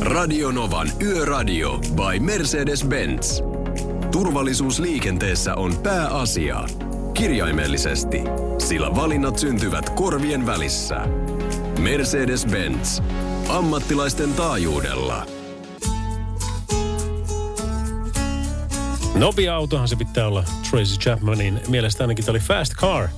[0.00, 3.42] Radionovan Yöradio by Mercedes-Benz.
[4.12, 6.64] Turvallisuus liikenteessä on pääasia.
[7.14, 8.20] Kirjaimellisesti,
[8.58, 10.96] sillä valinnat syntyvät korvien välissä.
[11.78, 13.02] Mercedes-Benz.
[13.48, 15.26] Ammattilaisten taajuudella.
[19.14, 23.08] Nopea autohan se pitää olla Tracy Chapmanin mielestä ainakin tämä oli Fast Car.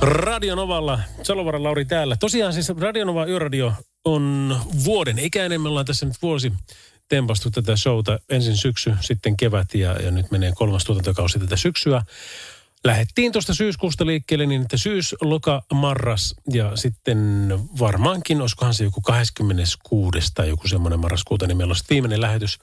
[0.00, 2.16] Radionovalla, Salovaran Lauri täällä.
[2.20, 3.72] Tosiaan siis Radionova Yöradio
[4.04, 5.60] on vuoden ikäinen.
[5.60, 6.52] Me ollaan tässä nyt vuosi
[7.08, 8.18] tempastu tätä showta.
[8.28, 12.02] Ensin syksy, sitten kevät ja, ja nyt menee kolmas tuotantokausi tätä syksyä.
[12.84, 17.48] Lähettiin tuosta syyskuusta liikkeelle niin, että syys, loka, marras ja sitten
[17.78, 20.18] varmaankin, olisikohan se joku 26.
[20.34, 22.58] tai joku semmoinen marraskuuta, niin meillä sitten viimeinen lähetys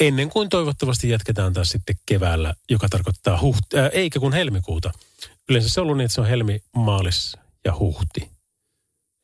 [0.00, 4.90] ennen kuin toivottavasti jatketaan taas sitten keväällä, joka tarkoittaa huhti, äh, eikä kun helmikuuta.
[5.48, 8.39] Yleensä se on ollut niin, että se on helmi, maalis ja huhti.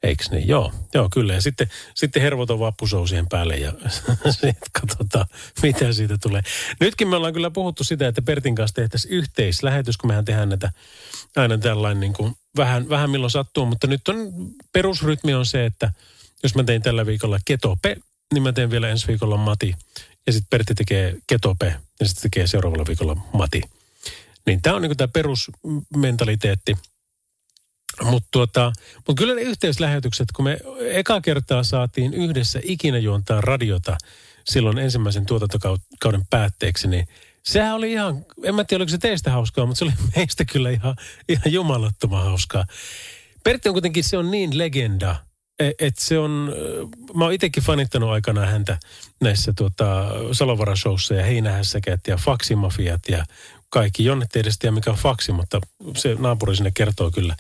[0.02, 0.48] Eiks niin?
[0.48, 1.34] Joo, joo kyllä.
[1.34, 3.72] Ja sitten, sitten hervoton vappusou siihen päälle ja
[4.30, 5.26] sitten katsotaan,
[5.62, 6.42] mitä siitä tulee.
[6.80, 10.72] Nytkin me ollaan kyllä puhuttu sitä, että Pertin kanssa tehtäisiin yhteislähetys, kun mehän tehdään näitä
[11.36, 13.66] aina tällainen niin kuin vähän, vähän milloin sattuu.
[13.66, 14.16] Mutta nyt on
[14.72, 15.92] perusrytmi on se, että
[16.42, 17.96] jos mä tein tällä viikolla ketope,
[18.32, 19.74] niin mä teen vielä ensi viikolla mati.
[20.26, 23.62] Ja sitten Pertti tekee ketope ja sitten tekee seuraavalla viikolla mati.
[24.46, 26.76] Niin tämä on niin tämä perusmentaliteetti.
[28.04, 28.72] Mutta tota,
[29.08, 30.58] mut kyllä ne yhteislähetykset, kun me
[30.90, 33.96] eka kertaa saatiin yhdessä ikinä juontaa radiota
[34.44, 37.08] silloin ensimmäisen tuotantokauden päätteeksi, niin
[37.42, 40.70] sehän oli ihan, en mä tiedä oliko se teistä hauskaa, mutta se oli meistä kyllä
[40.70, 40.96] ihan,
[41.28, 42.64] ihan jumalattoman hauskaa.
[43.44, 45.16] Pertti on kuitenkin, se on niin legenda,
[45.58, 46.52] että se on,
[47.14, 48.78] mä oon itsekin fanittanut aikana häntä
[49.20, 53.24] näissä tuota, Salovara-showssa ja Heinähässäkät ja Faksimafiat ja
[53.68, 54.04] kaikki.
[54.04, 55.60] Jonne ei edes tiedä mikä on faksi, mutta
[55.96, 57.36] se naapuri sinne kertoo kyllä.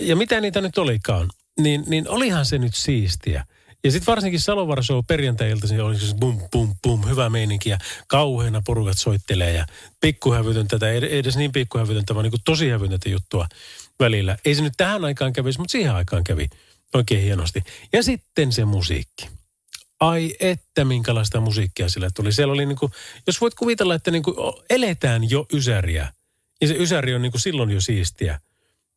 [0.00, 1.30] Ja, mitä niitä nyt olikaan,
[1.60, 3.44] niin, niin olihan se nyt siistiä.
[3.84, 7.78] Ja sitten varsinkin Salovara Show perjantai-ilta, niin oli siis bum, bum, bum, hyvä meininki ja
[8.06, 9.66] kauheena porukat soittelee ja
[10.80, 13.48] tai ed- edes niin pikkuhävytöntä, vaan niin kuin tosi hävytöntä juttua
[14.00, 14.36] välillä.
[14.44, 16.48] Ei se nyt tähän aikaan kävisi, mutta siihen aikaan kävi
[16.94, 17.62] oikein hienosti.
[17.92, 19.28] Ja sitten se musiikki.
[20.00, 22.32] Ai että minkälaista musiikkia sillä tuli.
[22.32, 22.92] Siellä oli niin kuin,
[23.26, 24.36] jos voit kuvitella, että niin kuin
[24.70, 26.12] eletään jo ysäriä.
[26.60, 28.40] Ja se ysäri on niin kuin silloin jo siistiä.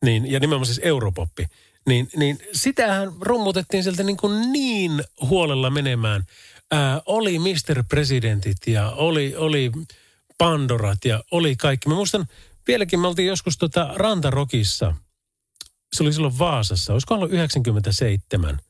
[0.04, 1.46] Niin, ja nimenomaan siis europoppi.
[1.86, 6.24] Niin, niin sitähän rummutettiin sieltä niin, kuin niin huolella menemään.
[6.70, 7.84] Ää, oli Mr.
[7.88, 9.72] Presidentit ja oli, oli
[10.38, 11.88] Pandorat ja oli kaikki.
[11.88, 12.26] Mä muistan,
[12.66, 14.94] vieläkin me oltiin joskus tota Rantarokissa.
[15.92, 16.92] Se oli silloin Vaasassa.
[16.92, 18.60] Olisiko ollut 97?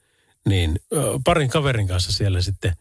[0.49, 0.81] Niin
[1.25, 2.77] parin kaverin kanssa siellä sitten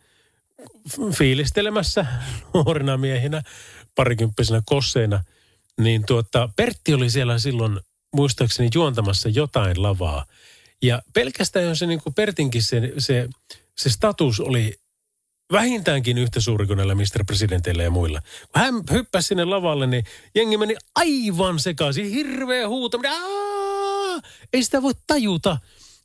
[1.12, 2.06] fiilistelemässä
[2.54, 3.42] nuorina miehinä,
[3.96, 5.24] parikymppisenä kosseina.
[5.82, 7.80] Niin tuota, Pertti oli siellä silloin
[8.16, 10.26] muistaakseni juontamassa jotain lavaa.
[10.82, 13.30] Ja pelkästään se niin kuin Pertinkin se, se,
[13.78, 14.76] se status oli
[15.52, 17.26] vähintäänkin yhtä suuri kuin näillä Mr.
[17.26, 18.22] Presidenteillä ja muilla.
[18.22, 20.04] Kun hän hyppäsi sinne lavalle, niin
[20.36, 22.10] jengi meni aivan sekaisin.
[22.10, 23.12] Hirveä huutaminen.
[23.12, 24.22] Aa!
[24.54, 25.58] Ei sitä voi tajuta.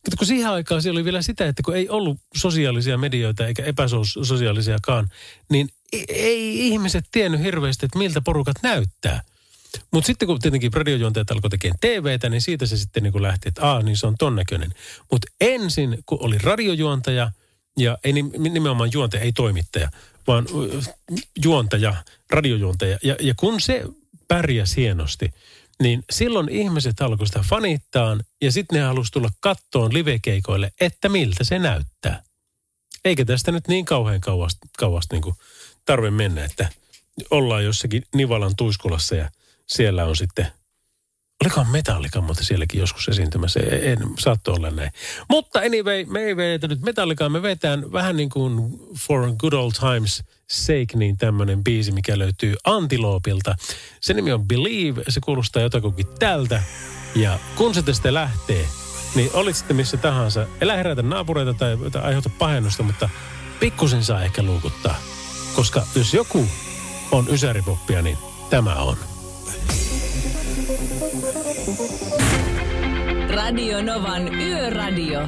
[0.06, 3.64] Mutta kun siihen aikaan siellä oli vielä sitä, että kun ei ollut sosiaalisia medioita eikä
[3.64, 5.08] epäsosiaalisiakaan,
[5.50, 5.68] niin
[6.08, 9.22] ei ihmiset tiennyt hirveästi, että miltä porukat näyttää.
[9.90, 13.48] Mutta sitten kun tietenkin radiojuontajat alkoi tekemään TVtä, niin siitä se sitten niin kuin lähti,
[13.48, 14.74] että aa, niin se on ton näköinen.
[15.10, 17.30] Mutta ensin, kun oli radiojuontaja,
[17.78, 19.90] ja ei nimenomaan juontaja, ei toimittaja,
[20.26, 20.46] vaan
[21.44, 21.94] juontaja,
[22.30, 22.98] radiojuontaja.
[23.02, 23.84] Ja, ja kun se
[24.28, 25.34] pärjäsi hienosti,
[25.82, 31.44] niin silloin ihmiset alkoi sitä fanittaan ja sitten ne halusi tulla kattoon livekeikoille, että miltä
[31.44, 32.22] se näyttää.
[33.04, 35.34] Eikä tästä nyt niin kauhean kauasta, kauasta niin
[35.84, 36.68] tarve mennä, että
[37.30, 39.30] ollaan jossakin Nivalan tuiskulassa ja
[39.70, 40.46] siellä on sitten,
[41.44, 44.90] olikohan Metallica, mutta sielläkin joskus esiintymässä, en, saattoi olla näin.
[45.28, 49.72] Mutta anyway, me ei vedetä nyt Metallicaa, me vetään vähän niin kuin For Good Old
[49.72, 53.54] Times sake, niin tämmöinen biisi, mikä löytyy Antiloopilta.
[54.00, 56.62] Se nimi on Believe, se kuulostaa jotakuinkin tältä.
[57.14, 58.68] Ja kun se tästä lähtee,
[59.14, 63.08] niin olit sitten missä tahansa, elä herätä naapureita tai, tai aiheuta pahennusta, mutta
[63.60, 64.96] pikkusen saa ehkä luukuttaa.
[65.56, 66.46] Koska jos joku
[67.12, 68.18] on ysäripoppia, niin
[68.50, 68.96] tämä on.
[73.30, 75.20] Radio Novan Yöradio.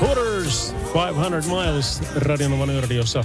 [0.00, 3.24] Hooters 500 Miles Radionovan yöradiossa.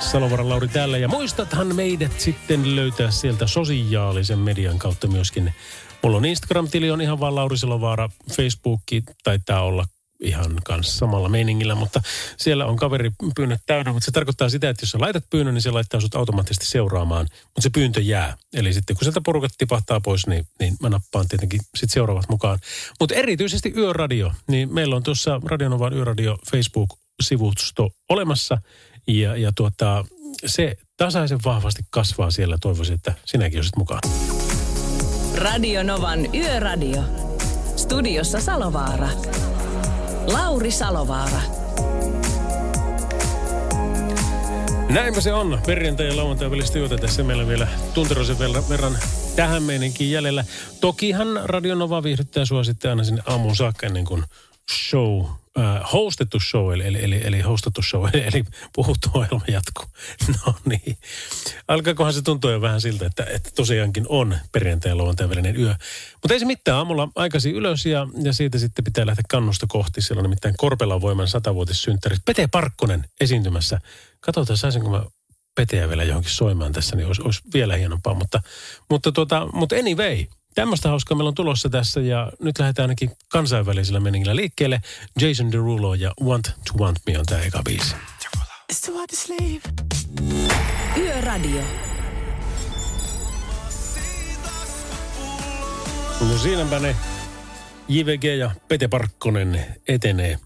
[0.00, 0.98] Salovaran Lauri täällä.
[0.98, 5.54] Ja muistathan meidät sitten löytää sieltä sosiaalisen median kautta myöskin.
[6.02, 8.08] Mulla on Instagram-tili, on ihan vaan Lauri Salovaara.
[8.32, 9.84] Facebookki taitaa olla
[10.20, 12.02] ihan kanssa samalla meiningillä, mutta
[12.36, 15.62] siellä on kaveri pyynnöt täynnä, mutta se tarkoittaa sitä, että jos sä laitat pyynnön, niin
[15.62, 18.36] se laittaa sut automaattisesti seuraamaan, mutta se pyyntö jää.
[18.54, 22.58] Eli sitten kun sieltä porukat tipahtaa pois, niin, niin mä nappaan tietenkin sitten seuraavat mukaan.
[23.00, 28.58] Mutta erityisesti Yöradio, niin meillä on tuossa Radionovan Yöradio Facebook-sivusto olemassa,
[29.06, 30.04] ja, ja tuota,
[30.46, 32.58] se tasaisen vahvasti kasvaa siellä.
[32.60, 34.00] Toivoisin, että sinäkin olisit mukaan.
[35.34, 37.02] Radio Novan Yöradio.
[37.76, 39.08] Studiossa Salovaara.
[40.32, 41.40] Lauri Salovaara.
[44.88, 45.60] Näinpä se on.
[45.66, 48.36] Perjantai ja lauantai välistä yötä tässä meillä vielä tunterosen
[48.68, 48.98] verran,
[49.36, 50.44] tähän meininkin jäljellä.
[50.80, 54.24] Tokihan Radio Nova viihdyttää sua sitten aina sinne aamuun saakka ennen kuin
[54.72, 55.24] show,
[55.58, 59.84] äh, hostettu show, eli, eli, eli, eli hostattu show, eli, eli puhuttu ohjelma jatkuu.
[60.46, 60.98] No niin.
[61.68, 65.74] Alkaakohan se tuntua jo vähän siltä, että, että tosiaankin on perjantai ja välinen yö.
[66.12, 70.02] Mutta ei se mitään, aamulla aikaisin ylös ja, ja siitä sitten pitää lähteä kannusta kohti.
[70.02, 72.18] Siellä on nimittäin Korpelan voiman satavuotissynttärit.
[72.24, 73.80] Pete Parkkonen esiintymässä.
[74.20, 75.02] Katsotaan, saisinko mä
[75.58, 78.14] Peteä vielä johonkin soimaan tässä, niin olisi, olisi vielä hienompaa.
[78.14, 78.42] Mutta,
[78.90, 80.26] mutta, tuota, mutta anyway,
[80.58, 84.80] tämmöistä hauskaa meillä on tulossa tässä ja nyt lähdetään ainakin kansainvälisellä meningillä liikkeelle.
[85.20, 87.94] Jason Derulo ja Want to Want Me on tämä eka biisi.
[88.72, 89.62] It's too hard to sleep.
[90.96, 91.62] Yöradio.
[96.20, 96.96] No siinäpä ne
[97.88, 100.38] JVG ja Pete Parkkonen etenee.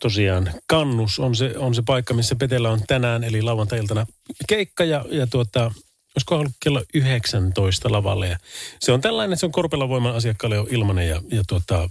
[0.00, 4.06] Tosiaan Kannus on se, on se paikka, missä Petellä on tänään, eli lauantai-iltana
[4.48, 5.70] keikka ja, ja tuota,
[6.16, 8.28] olisiko ollut kello 19 lavalle.
[8.28, 8.38] Ja
[8.80, 11.88] se on tällainen, että se on Korpelan voiman asiakkaalle jo ilmanen ja, ja tuota,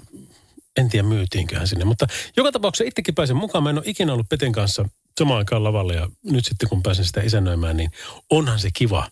[0.77, 1.85] en tiedä myytiinköhän sinne.
[1.85, 2.07] Mutta
[2.37, 3.63] joka tapauksessa itsekin pääsen mukaan.
[3.63, 7.05] Mä en ole ikinä ollut Peten kanssa samaan aikaan lavalle ja nyt sitten kun pääsen
[7.05, 7.91] sitä isännöimään, niin
[8.29, 9.09] onhan se kiva.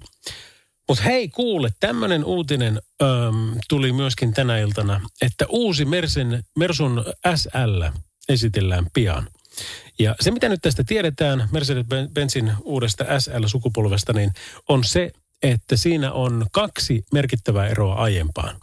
[0.88, 7.06] Mutta hei kuule, tämmöinen uutinen äm, tuli myöskin tänä iltana, että uusi Mersen, Mersun
[7.36, 7.84] SL
[8.30, 9.28] esitellään pian.
[10.00, 14.32] Ja se, mitä nyt tästä tiedetään Mercedes-Benzin uudesta SL-sukupolvesta, niin
[14.70, 15.12] on se,
[15.44, 18.60] että siinä on kaksi merkittävää eroa aiempaan.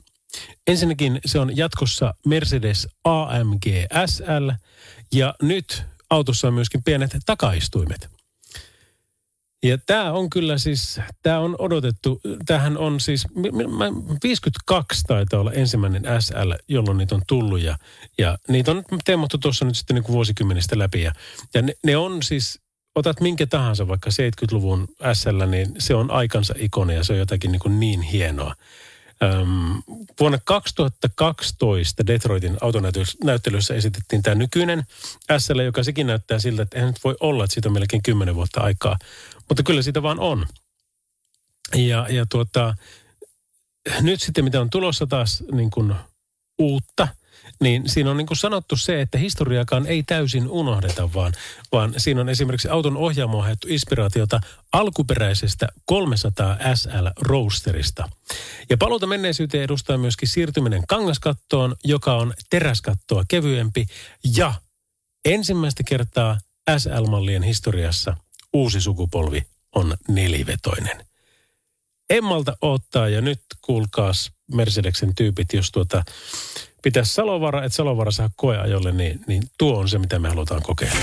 [0.67, 3.65] Ensinnäkin se on jatkossa Mercedes AMG
[4.07, 4.51] SL
[5.13, 8.20] ja nyt autossa on myöskin pienet takaistuimet.
[9.63, 13.27] Ja tämä on kyllä siis, tämä on odotettu, tämähän on siis,
[14.23, 17.79] 52 taitaa olla ensimmäinen SL, jolloin niitä on tullut ja,
[18.19, 21.03] ja niitä on teemattu tuossa nyt sitten niin kuin vuosikymmenistä läpi.
[21.03, 21.13] Ja,
[21.55, 22.61] ja ne, ne on siis,
[22.95, 27.53] otat minkä tahansa vaikka 70-luvun SL, niin se on aikansa ikone ja se on jotakin
[27.53, 28.55] niin, kuin niin hienoa.
[29.23, 29.83] Öm,
[30.21, 34.83] vuonna 2012 Detroitin autonäyttelyssä esitettiin tämä nykyinen
[35.39, 38.35] SL, joka sekin näyttää siltä, että eihän nyt voi olla, että siitä on melkein 10
[38.35, 38.97] vuotta aikaa.
[39.51, 40.47] Mutta kyllä siitä vaan on.
[41.75, 42.75] Ja, ja tuota,
[44.01, 45.95] nyt sitten mitä on tulossa taas niin kuin
[46.59, 47.09] uutta,
[47.61, 51.33] niin siinä on niin kuin sanottu se, että historiakaan ei täysin unohdeta, vaan,
[51.73, 54.41] vaan siinä on esimerkiksi auton ohjaamoon haettu inspiraatiota
[54.73, 58.09] alkuperäisestä 300 SL Roasterista.
[58.71, 63.87] Ja paluuta menneisyyteen edustaa myöskin siirtyminen kangaskattoon, joka on teräskattoa kevyempi
[64.37, 64.55] ja
[65.25, 66.39] ensimmäistä kertaa
[66.79, 68.17] SL-mallien historiassa
[68.53, 69.43] uusi sukupolvi
[69.75, 71.07] on nelivetoinen.
[72.11, 76.03] Emmalta ottaa ja nyt kuulkaas Mercedeksen tyypit, jos tuota
[76.83, 81.01] pitäisi Salovara, että Salovara saa koeajolle, niin, niin tuo on se, mitä me halutaan kokeilla.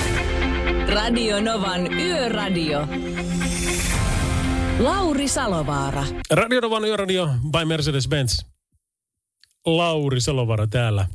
[0.88, 2.88] Radio Novan Yöradio.
[4.80, 6.04] Lauri Salovaara.
[6.32, 8.45] Radio Novan Yöradio by Mercedes-Benz.
[9.66, 11.08] Lauri Salovaara täällä.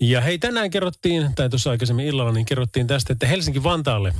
[0.00, 4.14] Ja hei, tänään kerrottiin, tai tuossa aikaisemmin illalla, niin kerrottiin tästä, että Helsinki-Vantaalle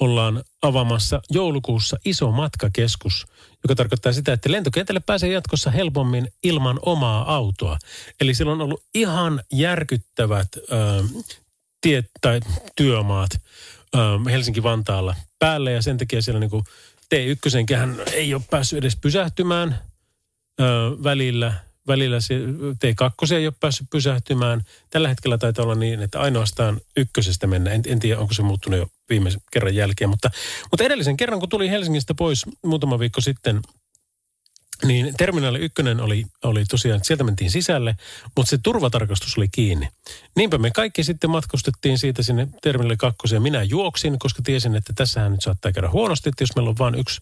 [0.00, 3.26] ollaan avaamassa joulukuussa iso matkakeskus,
[3.64, 7.78] joka tarkoittaa sitä, että lentokentälle pääsee jatkossa helpommin ilman omaa autoa.
[8.20, 11.04] Eli siellä on ollut ihan järkyttävät ö,
[11.80, 12.40] tiet tai
[12.76, 13.98] työmaat ö,
[14.30, 16.50] Helsinki-Vantaalla päälle ja sen takia siellä niin
[17.14, 19.80] T1 ei ole päässyt edes pysähtymään
[20.60, 20.64] ö,
[21.02, 21.52] välillä–
[21.86, 22.34] välillä se
[22.72, 24.62] T2 ei ole päässyt pysähtymään.
[24.90, 27.70] Tällä hetkellä taitaa olla niin, että ainoastaan ykkösestä mennä.
[27.70, 30.10] En, en tiedä, onko se muuttunut jo viimeisen kerran jälkeen.
[30.10, 30.30] Mutta,
[30.70, 33.60] mutta edellisen kerran, kun tuli Helsingistä pois muutama viikko sitten
[34.86, 37.96] niin terminaali ykkönen oli, oli tosiaan, sieltä mentiin sisälle,
[38.36, 39.88] mutta se turvatarkastus oli kiinni.
[40.36, 43.42] Niinpä me kaikki sitten matkustettiin siitä sinne terminaali kakkoseen.
[43.42, 46.94] Minä juoksin, koska tiesin, että tässähän nyt saattaa käydä huonosti, että jos meillä on vain
[46.94, 47.20] yksi,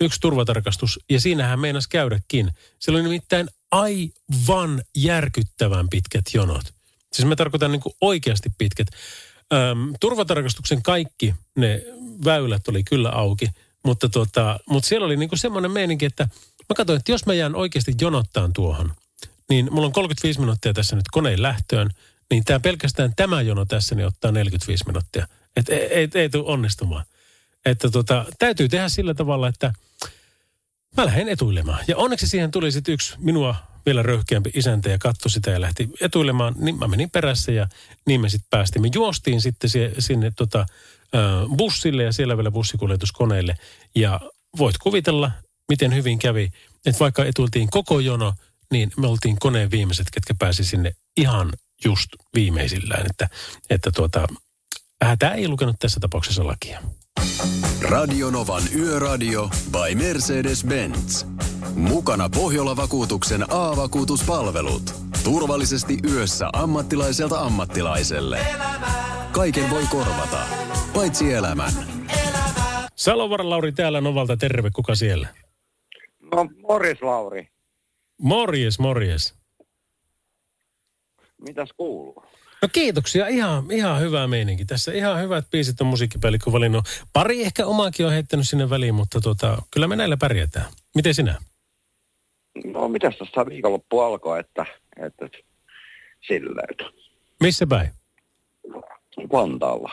[0.00, 1.00] yksi turvatarkastus.
[1.10, 2.50] Ja siinähän meinas käydäkin.
[2.78, 6.74] Siellä oli nimittäin aivan järkyttävän pitkät jonot.
[7.12, 8.86] Siis mä tarkoitan niin kuin oikeasti pitkät.
[9.52, 11.82] Öm, turvatarkastuksen kaikki ne
[12.24, 13.50] väylät oli kyllä auki,
[13.84, 16.28] mutta, tota, mutta siellä oli niinku semmoinen meininki, että
[16.68, 18.92] mä katsoin, että jos mä jään oikeasti jonottaan tuohon,
[19.50, 21.90] niin mulla on 35 minuuttia tässä nyt koneen lähtöön,
[22.30, 25.28] niin tämä pelkästään tämä jono tässä niin ottaa 45 minuuttia.
[25.56, 27.04] Että ei, ei, ei tule onnistumaan.
[27.64, 29.72] Että tota, täytyy tehdä sillä tavalla, että
[30.96, 31.84] mä lähden etuilemaan.
[31.88, 33.54] Ja onneksi siihen tuli sitten yksi minua
[33.86, 36.54] vielä röyhkeämpi isäntä ja katsoi sitä ja lähti etuilemaan.
[36.58, 37.68] Niin mä menin perässä ja
[38.06, 38.82] niin me sitten päästiin.
[38.82, 40.66] Me juostiin sitten sinne tota,
[41.56, 43.56] bussille ja siellä vielä bussikuljetuskoneelle.
[43.94, 44.20] Ja
[44.58, 45.30] voit kuvitella,
[45.68, 46.50] miten hyvin kävi,
[46.86, 48.34] että vaikka etuiltiin koko jono,
[48.72, 51.52] niin me oltiin koneen viimeiset, ketkä pääsi sinne ihan
[51.84, 53.06] just viimeisillään.
[53.10, 53.28] Että,
[53.70, 54.26] että tuota,
[55.02, 56.82] hätä ei lukenut tässä tapauksessa lakia.
[57.90, 61.26] Radionovan Yöradio by Mercedes-Benz.
[61.74, 64.94] Mukana Pohjola-vakuutuksen A-vakuutuspalvelut.
[65.24, 68.38] Turvallisesti yössä ammattilaiselta ammattilaiselle.
[69.32, 70.46] Kaiken voi korvata,
[70.94, 71.72] paitsi elämän.
[72.94, 75.28] Salovaara Lauri täällä Novalta, terve, kuka siellä?
[76.34, 77.48] No, morjes Lauri.
[78.22, 79.34] Morjes, morjes.
[81.40, 82.24] Mitäs kuuluu?
[82.64, 84.64] No kiitoksia, ihan, ihan hyvä meininki.
[84.64, 86.84] Tässä ihan hyvät biisit on musiikkipäällikkö valinnut.
[87.12, 90.66] Pari ehkä omaakin on heittänyt sinne väliin, mutta tota, kyllä me näillä pärjätään.
[90.94, 91.38] Miten sinä?
[92.64, 94.66] No, mitäs tuossa viikonloppu alkoi, että,
[95.06, 95.28] että
[96.26, 96.92] silleen.
[97.40, 97.90] Missä päin?
[99.32, 99.92] Vantaalla.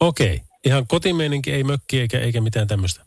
[0.00, 0.46] Okei, okay.
[0.64, 3.04] ihan kotimeininki, ei mökki eikä, eikä mitään tämmöistä.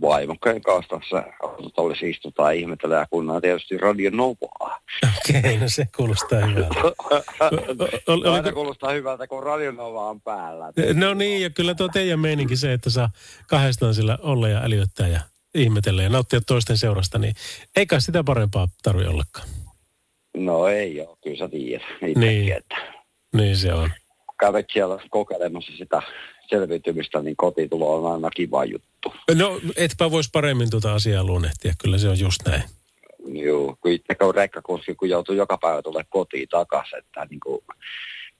[0.00, 4.78] Vaimokkeen kanssa tuossa autotallissa istutaan ihmetellä ja kunnaa tietysti Radio Novaa.
[5.18, 6.74] Okei, okay, no se kuulostaa hyvältä.
[8.08, 10.72] Aina oliko, kuulostaa hyvältä, kun Radio Nova on päällä.
[10.94, 13.08] no niin, ja kyllä tuo teidän meininki se, että saa
[13.48, 15.20] kahdestaan sillä olla ja älyttää ja
[15.54, 17.34] ihmetellä ja nauttia toisten seurasta, niin
[17.76, 19.48] ei kai sitä parempaa tarvi ollakaan.
[20.36, 22.52] No ei ole, kyllä sä tiedät itsekin, Niin.
[22.52, 22.76] että
[23.36, 23.90] Niin se on.
[24.40, 26.02] kävet siellä kokeilemassa sitä
[26.52, 29.14] selviytymistä, niin kotitulo on aina kiva juttu.
[29.34, 32.62] No, etpä voisi paremmin tuota asiaa luonnehtia, kyllä se on just näin.
[33.26, 37.60] Joo, kun itse kun rekkakuski, kun joutuu joka päivä tulee kotiin takaisin, että niin kuin,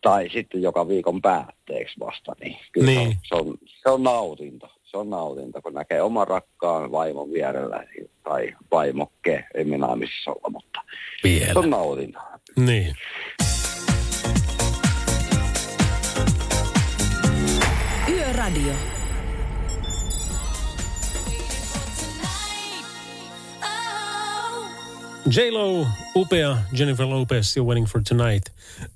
[0.02, 3.16] tai sitten joka viikon päätteeksi vasta, niin kyllä Niin.
[3.28, 4.68] Se, on, se, on, nautinto.
[4.84, 7.86] Se on nautinto, kun näkee oman rakkaan vaimon vierellä
[8.24, 10.80] tai vaimokke, ei minä missä olla, mutta
[11.24, 11.52] Vielä.
[11.52, 12.18] se on nautinto.
[12.56, 12.94] Niin.
[18.52, 18.74] Yöradio.
[25.26, 25.86] J-Lo,
[26.16, 28.48] upea Jennifer Lopez, Still Waiting for Tonight,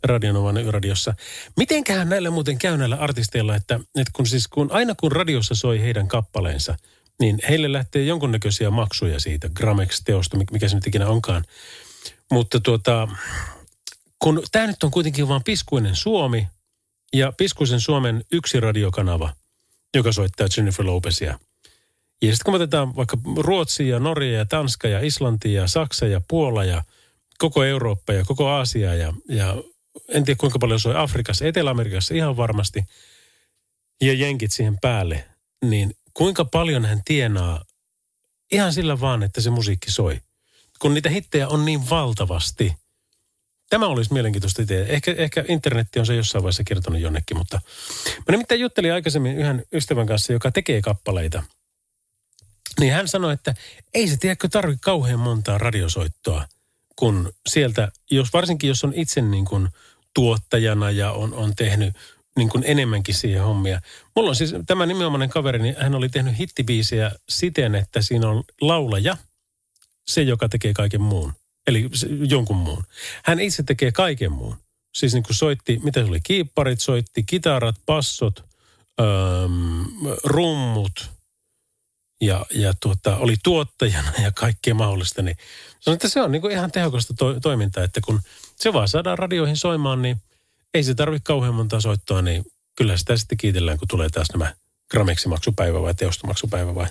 [0.04, 1.14] Radionovan yöradiossa.
[1.56, 5.80] Mitenköhän näillä muuten käy näillä artisteilla, että, että kun siis kun, aina kun radiossa soi
[5.80, 6.76] heidän kappaleensa,
[7.20, 11.44] niin heille lähtee jonkunnäköisiä maksuja siitä Gramex-teosta, mik- mikä se nyt ikinä onkaan.
[12.30, 13.08] Mutta tuota,
[14.18, 16.46] kun tämä nyt on kuitenkin vain Piskuinen Suomi
[17.12, 19.32] ja Piskuisen Suomen yksi radiokanava,
[19.96, 21.38] joka soittaa Jennifer Lopezia.
[22.22, 26.20] Ja sitten kun otetaan vaikka Ruotsi ja Norja ja Tanska ja Islanti ja Saksa ja
[26.28, 26.82] Puola ja
[27.38, 29.56] koko Eurooppa ja koko Aasia ja, ja
[30.08, 32.84] en tiedä kuinka paljon soi Afrikassa, Etelä-Amerikassa ihan varmasti
[34.00, 35.24] ja jenkit siihen päälle,
[35.64, 37.64] niin kuinka paljon hän tienaa
[38.52, 40.20] ihan sillä vaan, että se musiikki soi.
[40.78, 42.74] Kun niitä hittejä on niin valtavasti.
[43.70, 44.92] Tämä olisi mielenkiintoista tietää.
[44.94, 47.60] Ehkä, ehkä internetti on se jossain vaiheessa kertonut jonnekin, mutta
[48.18, 51.42] mä nimittäin juttelin aikaisemmin yhden ystävän kanssa, joka tekee kappaleita–
[52.80, 53.54] niin hän sanoi, että
[53.94, 56.44] ei se tiedäkö tarvitse kauhean montaa radiosoittoa,
[56.96, 59.68] kun sieltä, jos, varsinkin jos on itse niin kuin
[60.14, 61.94] tuottajana ja on, on tehnyt
[62.36, 63.80] niin kuin enemmänkin siihen hommia.
[64.16, 68.44] Mulla on siis tämä nimenomainen kaveri, niin hän oli tehnyt hittibiisejä siten, että siinä on
[68.60, 69.16] laulaja,
[70.06, 71.32] se joka tekee kaiken muun.
[71.66, 71.88] Eli
[72.28, 72.84] jonkun muun.
[73.24, 74.56] Hän itse tekee kaiken muun.
[74.94, 78.44] Siis niin kuin soitti, mitä se oli, kiipparit soitti, kitarat, bassot,
[79.00, 79.06] öö,
[80.24, 81.10] rummut,
[82.20, 85.36] ja, ja tuota, oli tuottajana ja kaikkea mahdollista, niin
[85.80, 88.20] sanoin, että se on niin kuin ihan tehokasta to- toimintaa, että kun
[88.56, 90.16] se vaan saadaan radioihin soimaan, niin
[90.74, 92.44] ei se tarvitse kauhean monta soittoa, niin
[92.76, 94.54] kyllä sitä sitten kiitellään, kun tulee taas nämä
[94.90, 96.86] Grameksi-maksupäivä vai teostomaksupäivä vai,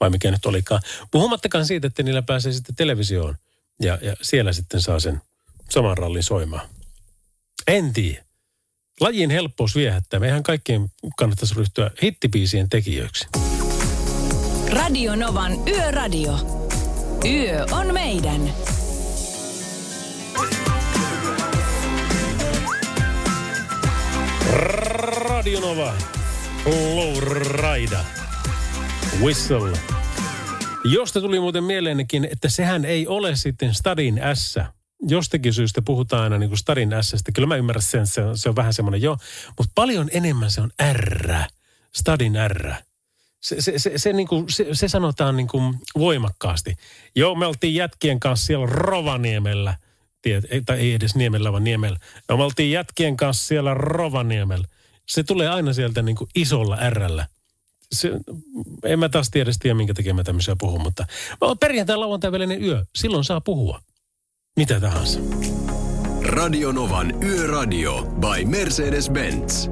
[0.00, 0.82] vai mikä nyt olikaan.
[1.10, 3.34] Puhumattakaan siitä, että niillä pääsee sitten televisioon
[3.80, 5.20] ja, ja siellä sitten saa sen
[5.70, 6.68] saman rallin soimaan.
[7.66, 8.24] En tiedä.
[9.00, 10.20] Lajin helppous viehättää.
[10.20, 13.26] Meidän kaikkien kannattaisi ryhtyä hittibiisien tekijöiksi.
[14.70, 16.38] Radio Novan Yöradio.
[17.24, 18.52] Yö on meidän.
[25.18, 25.94] Radionova.
[26.64, 28.04] Lowrida.
[29.20, 29.97] Whistle.
[30.84, 34.58] Josta tuli muuten mieleenkin, että sehän ei ole sitten Stadin S.
[35.02, 37.14] Jostakin syystä puhutaan aina niin kuin Stadin S.
[37.34, 39.16] Kyllä mä ymmärrän sen, se on, se on vähän semmoinen jo.
[39.58, 41.32] Mutta paljon enemmän se on R.
[41.94, 42.72] Stadin R.
[43.40, 46.76] Se, se, se, se, niin kuin, se, se sanotaan niin kuin voimakkaasti.
[47.16, 49.76] Joo, me oltiin jätkien kanssa siellä Rovaniemellä.
[50.22, 51.98] Tiet, ei, tai ei edes Niemellä, vaan Niemellä.
[52.28, 54.66] No, me oltiin jätkien kanssa siellä Rovaniemellä.
[55.06, 57.26] Se tulee aina sieltä niin kuin isolla Rllä.
[57.92, 58.12] Se,
[58.84, 61.06] en mä taas tiedä, tiedä minkä takia mä tämmöisiä puhun, mutta
[61.60, 63.80] perjantai, lauantai, välinen yö, silloin saa puhua.
[64.56, 65.20] Mitä tahansa.
[66.22, 69.70] Radionovan Yöradio by Mercedes-Benz.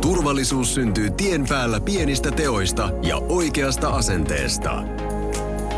[0.00, 4.82] Turvallisuus syntyy tien päällä pienistä teoista ja oikeasta asenteesta.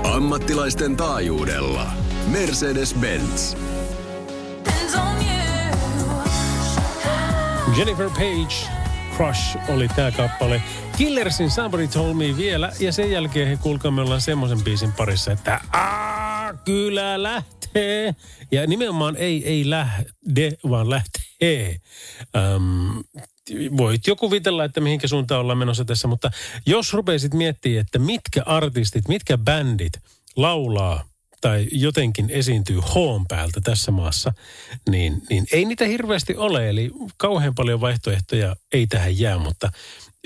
[0.04, 1.92] Ammattilaisten taajuudella.
[2.32, 3.56] Mercedes-Benz.
[7.76, 8.70] Jennifer Page,
[9.16, 10.62] Crush oli tämä kappale.
[10.96, 15.32] Killersin Somebody Told Me vielä, ja sen jälkeen he kuulkaa me ollaan semmoisen biisin parissa,
[15.32, 18.14] että Aa, kyllä lähtee.
[18.50, 21.76] Ja nimenomaan ei, ei lähde, vaan lähtee.
[22.36, 23.04] Öm,
[23.76, 26.30] voit jo kuvitella, että mihinkä suuntaan ollaan menossa tässä, mutta
[26.66, 29.92] jos rupeisit miettimään, että mitkä artistit, mitkä bändit
[30.36, 31.04] laulaa
[31.40, 34.32] tai jotenkin esiintyy hoon päältä tässä maassa,
[34.90, 36.68] niin, niin ei niitä hirveästi ole.
[36.68, 39.70] Eli kauhean paljon vaihtoehtoja ei tähän jää, mutta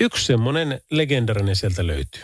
[0.01, 2.21] yksi semmoinen legendarinen sieltä löytyy.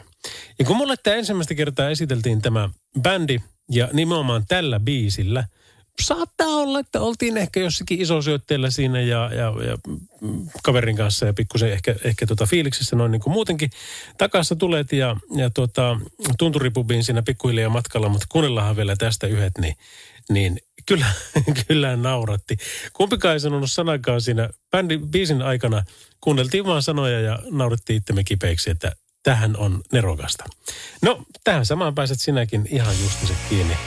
[0.59, 2.69] Ja kun mulle tämä ensimmäistä kertaa esiteltiin tämä
[3.01, 3.39] bändi
[3.71, 5.43] ja nimenomaan tällä biisillä–
[6.01, 9.77] saattaa olla, että oltiin ehkä jossakin isosyötteellä siinä ja, ja, ja
[10.63, 13.69] kaverin kanssa ja pikkusen ehkä, ehkä tota fiiliksissä noin niin kuin muutenkin.
[14.17, 15.99] Takassa tulet ja, ja tota,
[16.39, 19.75] tunturipubiin siinä pikkuhiljaa matkalla, mutta kuunnellaanhan vielä tästä yhdet, niin,
[20.29, 20.57] niin
[20.87, 21.05] kyllä,
[21.67, 22.57] kyllä nauratti.
[22.93, 25.83] Kumpikaan ei sanonut sanakaan siinä bändin biisin aikana.
[26.21, 28.91] Kuunneltiin vaan sanoja ja naurettiin itsemme kipeiksi, että
[29.23, 30.43] tähän on nerokasta.
[31.01, 33.77] No, tähän samaan pääset sinäkin ihan justisen kiinni.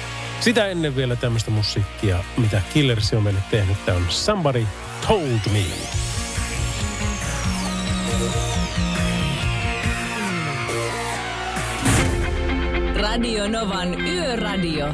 [0.41, 3.85] Sitä ennen vielä tämmöistä musiikkia, mitä Killers on meille tehnyt.
[3.85, 4.67] Tämä on Somebody
[5.09, 5.65] Told Me.
[13.01, 14.87] Radio Novan Yöradio.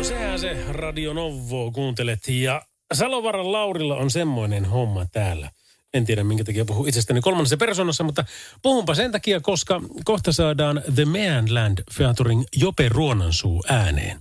[0.00, 5.50] No sehän se Radio Novo kuuntelet ja Salovaran Laurilla on semmoinen homma täällä.
[5.94, 8.24] En tiedä, minkä takia puhun itsestäni kolmannessa persoonassa, mutta
[8.62, 14.20] puhunpa sen takia, koska kohta saadaan The Manland Featuring Jope Ruonansuu ääneen.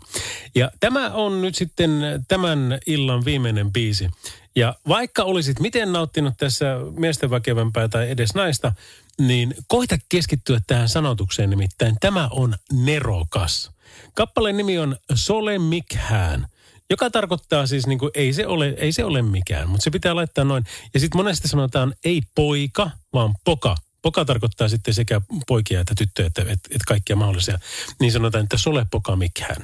[0.56, 1.92] Ja tämä on nyt sitten
[2.28, 4.10] tämän illan viimeinen biisi.
[4.56, 6.66] Ja vaikka olisit miten nauttinut tässä
[6.98, 8.74] miesten väkevämpää tai edes naista,
[9.20, 11.98] niin koita keskittyä tähän sanotukseen nimittäin.
[12.00, 13.79] Tämä on nerokas.
[14.20, 16.48] Kappaleen nimi on Sole Mikhään–
[16.90, 20.16] joka tarkoittaa siis niin kuin, ei se ole, ei se ole mikään, mutta se pitää
[20.16, 20.64] laittaa noin.
[20.94, 23.76] Ja sitten monesti sanotaan ei poika, vaan poka.
[24.02, 27.60] Poka tarkoittaa sitten sekä poikia että tyttöjä, että, että, että kaikkia mahdollisia.
[28.00, 29.64] Niin sanotaan, että sole poka mikään.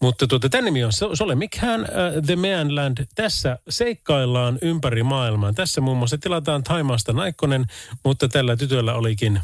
[0.00, 3.06] Mutta tuota, tämän nimi on Sole Mikhään, uh, The Manland.
[3.14, 5.52] Tässä seikkaillaan ympäri maailmaa.
[5.52, 7.66] Tässä muun muassa tilataan Taimaasta naikkonen,
[8.04, 9.40] mutta tällä tytöllä olikin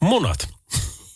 [0.00, 0.53] munat.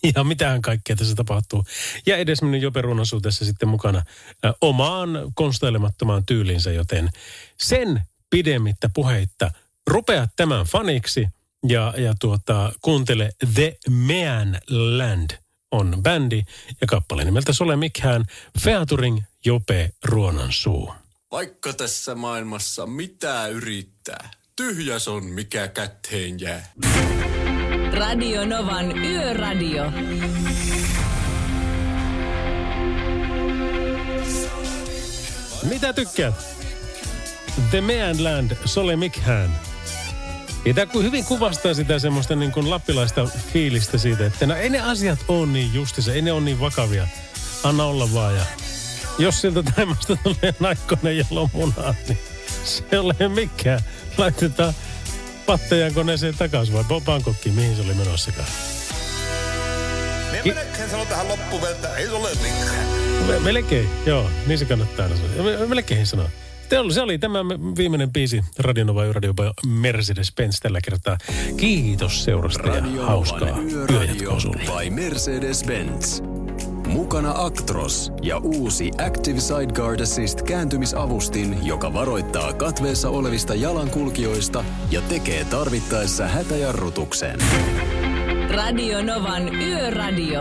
[0.14, 1.64] ja mitähän kaikkea tässä tapahtuu.
[2.06, 4.02] Ja edesmennyt Jope Runosu tässä sitten mukana
[4.44, 7.10] ä, omaan konstailemattomaan tyylinsä, joten
[7.58, 9.50] sen pidemmittä puheitta
[9.86, 11.28] rupea tämän faniksi
[11.68, 15.30] ja, ja tuota, kuuntele The Man Land
[15.70, 16.42] on bändi
[16.80, 18.24] ja kappale nimeltä Sole Mikhään
[18.60, 20.94] Featuring Jope Ruonansuu.
[21.30, 26.72] Vaikka tässä maailmassa mitä yrittää, tyhjäs on mikä kätteen jää.
[27.98, 29.92] Radio Novan Yöradio.
[35.70, 36.34] Mitä tykkäät?
[37.70, 39.58] The Manland, Sole Mikhään.
[40.64, 44.80] Ja tämä hyvin kuvastaa sitä semmoista niin kuin lappilaista fiilistä siitä, että no ei ne
[44.80, 47.06] asiat ole niin justissa, ei ne ole niin vakavia.
[47.62, 48.42] Anna olla vaan ja
[49.18, 52.18] jos sieltä taimasta tulee naikkonen ja lomunaa, niin
[52.64, 53.80] se ei ole mikään.
[54.18, 54.74] Laitetaan
[55.48, 58.48] pattejan koneeseen takaisin vai Bangkokkiin, mihin se oli menossakaan?
[60.42, 63.42] Ki- melkein sanon tähän loppuun että ei se ole mikään.
[63.42, 64.30] Melkein, joo.
[64.46, 65.66] Niin se kannattaa sanoa.
[65.66, 66.30] Melkein sanoa.
[66.90, 67.38] Se oli tämä
[67.76, 69.34] viimeinen biisi Radionova Radio
[69.66, 71.18] Mercedes-Benz tällä kertaa.
[71.56, 73.58] Kiitos seurasta ja hauskaa
[73.90, 74.62] yöjatkoa sulle.
[74.62, 76.37] By Mercedes-Benz.
[76.88, 85.44] Mukana Actros ja uusi Active Sideguard Assist kääntymisavustin, joka varoittaa katveessa olevista jalankulkijoista ja tekee
[85.44, 87.38] tarvittaessa hätäjarrutuksen.
[88.50, 90.40] Radio Novan Yöradio.